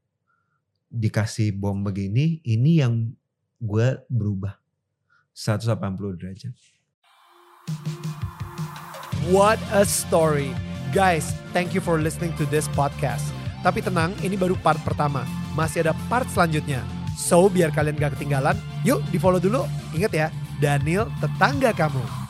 [0.88, 3.12] dikasih bom begini ini yang
[3.60, 4.56] gue berubah
[5.36, 6.56] 180 derajat
[9.26, 10.54] What a story.
[10.96, 13.28] Guys, thank you for listening to this podcast.
[13.60, 15.28] Tapi tenang, ini baru part pertama.
[15.52, 16.80] Masih ada part selanjutnya.
[17.20, 19.68] So biar kalian gak ketinggalan, yuk di follow dulu.
[19.92, 22.25] Ingat ya, Daniel tetangga kamu.